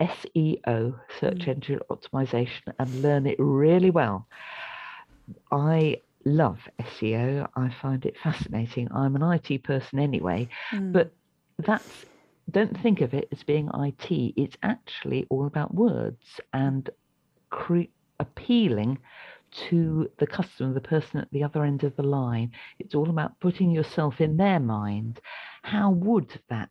[0.00, 1.48] SEO, search mm.
[1.48, 4.26] engine optimization, and learn it really well.
[5.52, 7.48] I love SEO.
[7.56, 8.88] I find it fascinating.
[8.92, 10.92] I'm an IT person anyway, mm.
[10.92, 11.12] but
[11.58, 12.04] that's
[12.50, 14.10] don't think of it as being IT.
[14.36, 16.88] It's actually all about words and
[17.50, 18.98] cre- appealing
[19.50, 22.52] to the customer, the person at the other end of the line.
[22.78, 25.20] It's all about putting yourself in their mind.
[25.62, 26.70] How would that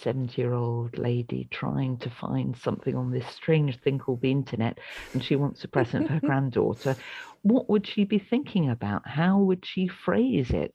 [0.00, 4.78] 70 year old lady trying to find something on this strange thing called the internet
[5.12, 6.96] and she wants a present for her granddaughter,
[7.42, 9.06] what would she be thinking about?
[9.06, 10.74] How would she phrase it?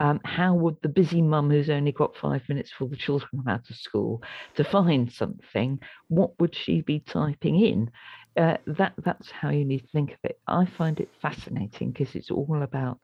[0.00, 3.48] Um, how would the busy mum who's only got five minutes for the children come
[3.48, 4.22] out of school
[4.56, 5.78] to find something,
[6.08, 7.90] what would she be typing in?
[8.36, 10.40] Uh, that that's how you need to think of it.
[10.48, 12.98] I find it fascinating because it's all about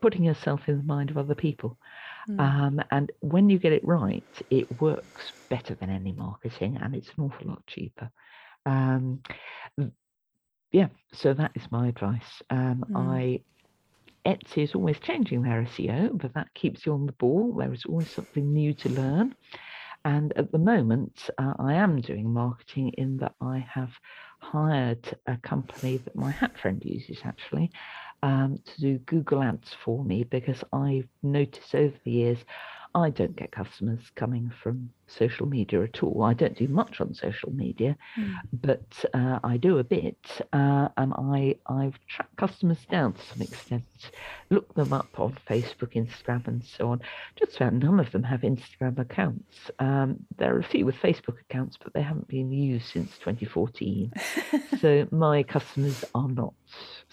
[0.00, 1.78] putting yourself in the mind of other people.
[2.28, 2.40] Mm.
[2.40, 7.08] Um, and when you get it right, it works better than any marketing and it's
[7.16, 8.10] an awful lot cheaper.
[8.64, 9.22] Um,
[10.70, 12.42] yeah, so that is my advice.
[12.50, 12.96] Um, mm.
[12.96, 13.40] I
[14.26, 17.54] Etsy is always changing their SEO, but that keeps you on the ball.
[17.58, 19.34] There is always something new to learn.
[20.04, 23.92] And at the moment, uh, I am doing marketing in that I have
[24.40, 27.70] hired a company that my hat friend uses actually
[28.22, 32.38] um, to do Google Ads for me because I've noticed over the years
[32.94, 36.22] I don't get customers coming from social media at all.
[36.22, 38.34] I don't do much on social media, mm.
[38.52, 40.18] but uh, I do a bit,
[40.52, 43.84] uh, and I I've tracked customers down to some extent,
[44.50, 47.00] looked them up on Facebook, Instagram, and so on.
[47.36, 49.70] Just about none of them have Instagram accounts.
[49.78, 54.12] Um, there are a few with Facebook accounts, but they haven't been used since 2014.
[54.80, 56.54] so my customers are not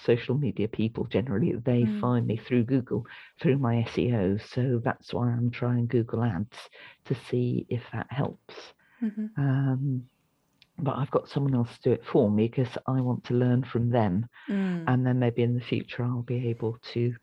[0.05, 1.53] social media people generally.
[1.53, 2.01] They mm.
[2.01, 3.05] find me through Google,
[3.41, 4.41] through my SEO.
[4.53, 6.57] So that's why I'm trying Google Ads
[7.05, 8.55] to see if that helps.
[9.03, 9.25] Mm-hmm.
[9.37, 10.03] Um,
[10.77, 13.63] but I've got someone else to do it for me because I want to learn
[13.63, 14.27] from them.
[14.49, 14.85] Mm.
[14.87, 17.15] And then maybe in the future I'll be able to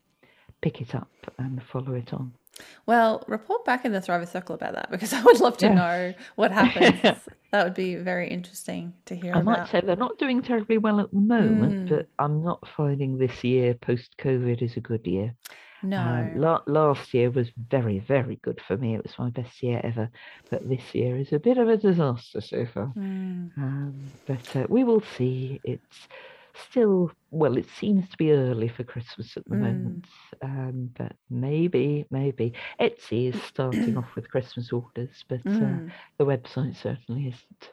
[0.60, 2.32] pick it up and follow it on.
[2.86, 5.74] Well, report back in the Thriver Circle about that because I would love to yeah.
[5.74, 7.20] know what happens.
[7.56, 9.34] that would be very interesting to hear.
[9.34, 9.44] I about.
[9.44, 11.88] might say they're not doing terribly well at the moment, mm.
[11.88, 15.34] but I'm not finding this year post COVID is a good year.
[15.82, 15.98] No.
[15.98, 18.94] Um, la- last year was very, very good for me.
[18.94, 20.10] It was my best year ever.
[20.50, 22.92] But this year is a bit of a disaster so far.
[22.94, 23.56] Mm.
[23.56, 23.94] Um,
[24.26, 25.60] but uh, we will see.
[25.64, 26.08] It's
[26.70, 29.60] still well it seems to be early for christmas at the mm.
[29.60, 30.04] moment
[30.42, 35.88] um, but maybe maybe etsy is starting off with christmas orders but uh, mm.
[35.88, 37.70] uh, the website certainly isn't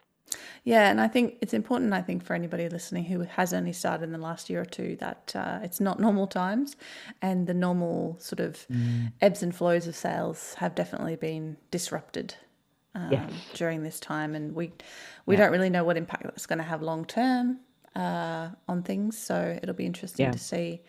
[0.64, 4.04] yeah and i think it's important i think for anybody listening who has only started
[4.04, 6.76] in the last year or two that uh, it's not normal times
[7.22, 9.12] and the normal sort of mm.
[9.22, 12.36] ebbs and flows of sales have definitely been disrupted
[12.96, 13.32] um, yes.
[13.54, 14.72] during this time and we
[15.26, 15.44] we yeah.
[15.44, 17.60] don't really know what impact that's going to have long term
[17.96, 19.18] uh, on things.
[19.18, 20.32] So it'll be interesting yeah.
[20.32, 20.82] to see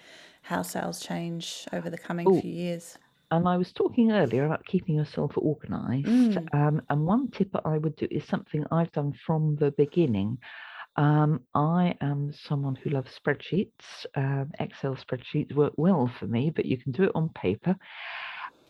[0.42, 2.40] how sales change over the coming Ooh.
[2.40, 2.98] few years.
[3.30, 6.06] And I was talking earlier about keeping yourself organized.
[6.06, 6.54] Mm.
[6.54, 10.38] Um, and one tip I would do is something I've done from the beginning.
[10.96, 14.06] Um, I am someone who loves spreadsheets.
[14.14, 17.74] Um, Excel spreadsheets work well for me, but you can do it on paper.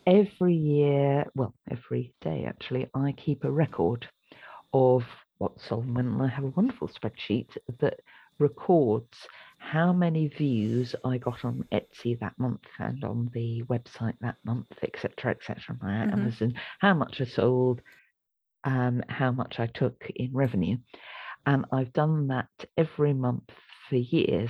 [0.07, 4.07] Every year, well, every day actually, I keep a record
[4.73, 5.03] of
[5.37, 6.19] what sold when.
[6.21, 7.99] I have a wonderful spreadsheet that
[8.39, 9.27] records
[9.57, 14.71] how many views I got on Etsy that month and on the website that month,
[14.83, 15.75] etc., etc.
[15.81, 16.19] My mm-hmm.
[16.19, 17.81] Amazon, how much I sold,
[18.63, 20.77] um, how much I took in revenue.
[21.45, 23.49] And I've done that every month
[23.89, 24.49] for years.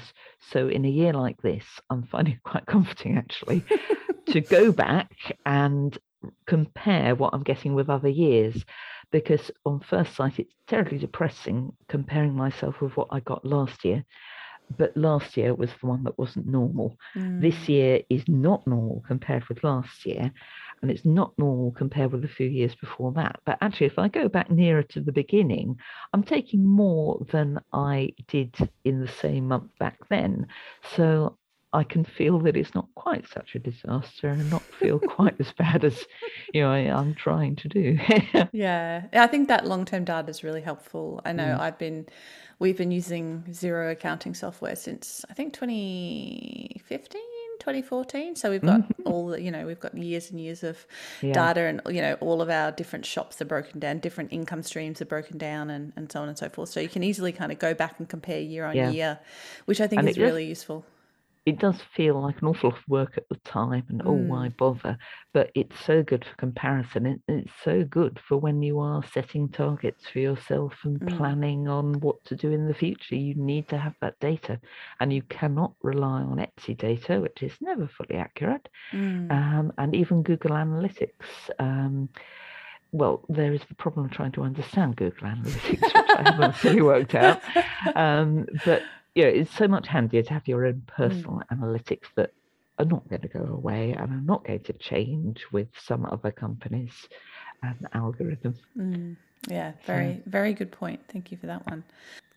[0.51, 3.63] So in a year like this, I'm finding it quite comforting actually
[4.27, 5.97] to go back and
[6.47, 8.65] compare what I'm getting with other years.
[9.11, 14.05] Because on first sight, it's terribly depressing comparing myself with what I got last year
[14.77, 16.97] but last year was the one that wasn't normal.
[17.15, 17.41] Mm.
[17.41, 20.31] This year is not normal compared with last year,
[20.81, 23.39] and it's not normal compared with a few years before that.
[23.45, 25.77] But actually, if I go back nearer to the beginning,
[26.13, 30.47] I'm taking more than I did in the same month back then.
[30.95, 31.37] So
[31.75, 35.51] I can feel that it's not quite such a disaster and not feel quite as
[35.51, 36.05] bad as
[36.53, 37.99] you know I, am trying to do.
[38.53, 41.21] yeah, I think that long term data is really helpful.
[41.25, 41.59] I know mm.
[41.59, 42.07] I've been
[42.59, 47.21] we've been using Xero accounting software since I think 2015.
[47.59, 49.07] 2014 so we've got mm-hmm.
[49.07, 50.85] all the you know we've got years and years of
[51.21, 51.31] yeah.
[51.31, 55.01] data and you know all of our different shops are broken down different income streams
[55.01, 57.53] are broken down and, and so on and so forth so you can easily kind
[57.53, 58.89] of go back and compare year on yeah.
[58.89, 59.19] year
[59.65, 60.85] which i think and is really useful
[61.45, 64.47] it does feel like an awful lot of work at the time and oh why
[64.47, 64.57] mm.
[64.57, 64.97] bother
[65.33, 69.47] but it's so good for comparison it, it's so good for when you are setting
[69.49, 71.17] targets for yourself and mm.
[71.17, 74.59] planning on what to do in the future you need to have that data
[74.99, 79.31] and you cannot rely on etsy data which is never fully accurate mm.
[79.31, 81.09] um, and even google analytics
[81.59, 82.09] um,
[82.91, 86.81] well, there is the problem of trying to understand Google Analytics, which I haven't fully
[86.81, 87.41] worked out.
[87.95, 88.81] Um, but
[89.15, 90.87] you know, it's so much handier to have your own mm.
[90.87, 91.57] personal mm.
[91.57, 92.31] analytics that
[92.77, 96.31] are not going to go away and are not going to change with some other
[96.31, 97.07] companies
[97.63, 98.59] and algorithms.
[98.77, 99.15] Mm.
[99.47, 100.99] Yeah, very, so, very good point.
[101.07, 101.83] Thank you for that one.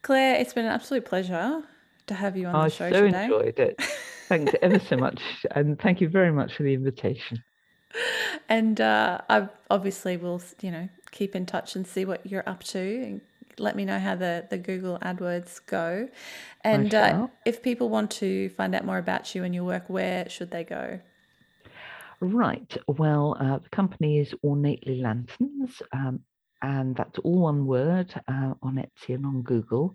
[0.03, 1.63] Clare, it's been an absolute pleasure
[2.07, 3.25] to have you on the show so today.
[3.25, 3.83] I so enjoyed it.
[4.29, 5.21] Thanks ever so much.
[5.51, 7.43] And thank you very much for the invitation.
[8.49, 12.63] And uh, I obviously will, you know, keep in touch and see what you're up
[12.65, 13.21] to and
[13.61, 16.09] let me know how the, the Google AdWords go.
[16.63, 20.29] And uh, if people want to find out more about you and your work, where
[20.29, 21.01] should they go?
[22.21, 22.77] Right.
[22.89, 26.19] Well, uh, the company is Ornately Lanterns, um,
[26.63, 29.95] and that's all one word uh, on Etsy and on Google.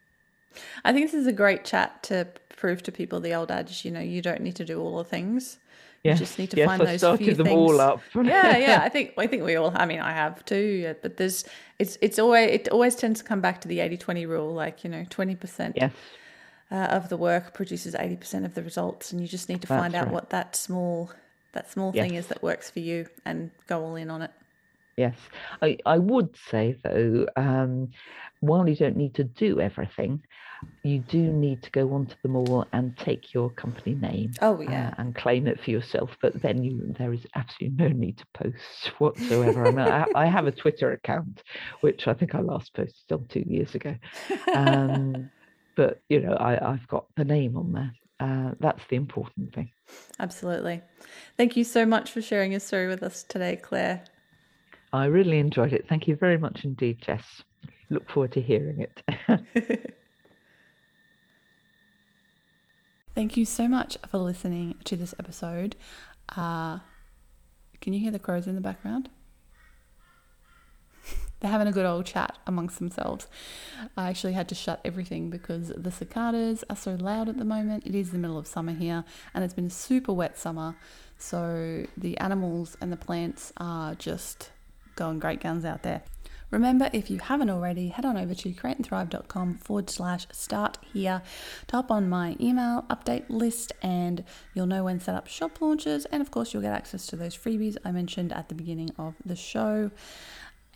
[0.84, 3.84] I think this is a great chat to prove to people the old adage.
[3.84, 5.58] You know, you don't need to do all the things.
[6.02, 7.58] You just need to yes, find I those started few them things.
[7.58, 8.00] all up.
[8.14, 8.80] yeah, yeah.
[8.82, 9.72] I think I think we all.
[9.74, 10.94] I mean, I have too.
[11.02, 11.44] But there's
[11.78, 14.54] it's it's always it always tends to come back to the 80-20 rule.
[14.54, 15.92] Like you know, twenty percent yes.
[16.70, 19.66] uh, of the work produces eighty percent of the results, and you just need to
[19.66, 20.14] find out right.
[20.14, 21.10] what that small
[21.52, 22.06] that small yes.
[22.06, 24.30] thing is that works for you and go all in on it.
[24.96, 25.16] Yes,
[25.60, 27.90] I I would say though, um,
[28.40, 30.22] while you don't need to do everything,
[30.82, 34.32] you do need to go onto the mall and take your company name.
[34.40, 36.10] Oh yeah, uh, and claim it for yourself.
[36.22, 39.66] But then you there is absolutely no need to post whatsoever.
[39.66, 41.42] I, mean, I, I, have a Twitter account,
[41.80, 43.94] which I think I last posted on two years ago.
[44.54, 45.30] Um,
[45.76, 47.92] but you know, I, I've got the name on there.
[48.20, 49.70] Uh, that's the important thing.
[50.18, 50.82] Absolutely.
[51.36, 54.04] Thank you so much for sharing your story with us today, Clare.
[54.92, 55.86] I really enjoyed it.
[55.88, 57.24] Thank you very much indeed, Jess.
[57.88, 59.94] Look forward to hearing it.
[63.14, 65.74] Thank you so much for listening to this episode.
[66.36, 66.78] Uh,
[67.80, 69.08] can you hear the crows in the background?
[71.40, 73.26] They're having a good old chat amongst themselves.
[73.96, 77.84] I actually had to shut everything because the cicadas are so loud at the moment.
[77.84, 79.04] It is the middle of summer here
[79.34, 80.76] and it's been a super wet summer.
[81.18, 84.50] So the animals and the plants are just
[84.94, 86.02] going great guns out there.
[86.50, 91.22] Remember, if you haven't already, head on over to createandthrive.com forward slash start here
[91.68, 96.06] to hop on my email update list and you'll know when set up shop launches.
[96.06, 99.14] And of course, you'll get access to those freebies I mentioned at the beginning of
[99.24, 99.92] the show.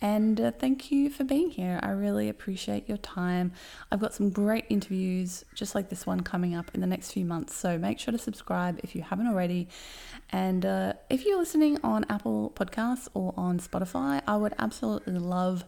[0.01, 1.79] And uh, thank you for being here.
[1.81, 3.53] I really appreciate your time.
[3.91, 7.23] I've got some great interviews just like this one coming up in the next few
[7.23, 7.55] months.
[7.55, 9.69] So make sure to subscribe if you haven't already.
[10.31, 15.63] And uh, if you're listening on Apple Podcasts or on Spotify, I would absolutely love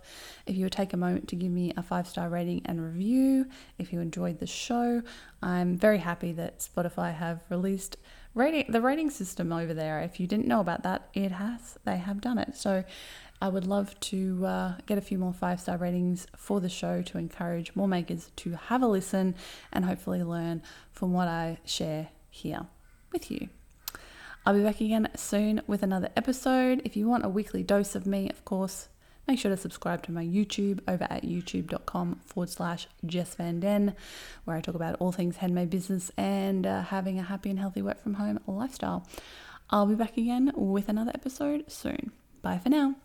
[0.46, 3.48] if you would take a moment to give me a five star rating and review
[3.78, 5.04] if you enjoyed the show.
[5.42, 7.98] I'm very happy that Spotify have released
[8.38, 10.00] rating the rating system over there.
[10.02, 11.78] If you didn't know about that, it has.
[11.86, 12.56] They have done it.
[12.56, 12.84] So
[13.42, 17.02] I would love to uh, get a few more five star ratings for the show
[17.04, 19.36] to encourage more makers to have a listen
[19.72, 22.68] and hopefully learn from what I share here
[23.12, 23.50] with you.
[24.46, 26.82] I'll be back again soon with another episode.
[26.86, 28.88] If you want a weekly dose of me, of course,
[29.28, 33.94] make sure to subscribe to my YouTube over at youtube.com forward slash Jess Van Den,
[34.46, 37.82] where I talk about all things handmade business and uh, having a happy and healthy
[37.82, 39.06] work from home lifestyle.
[39.70, 42.14] I'll be back again with another episode soon.
[42.42, 42.96] Bye for now.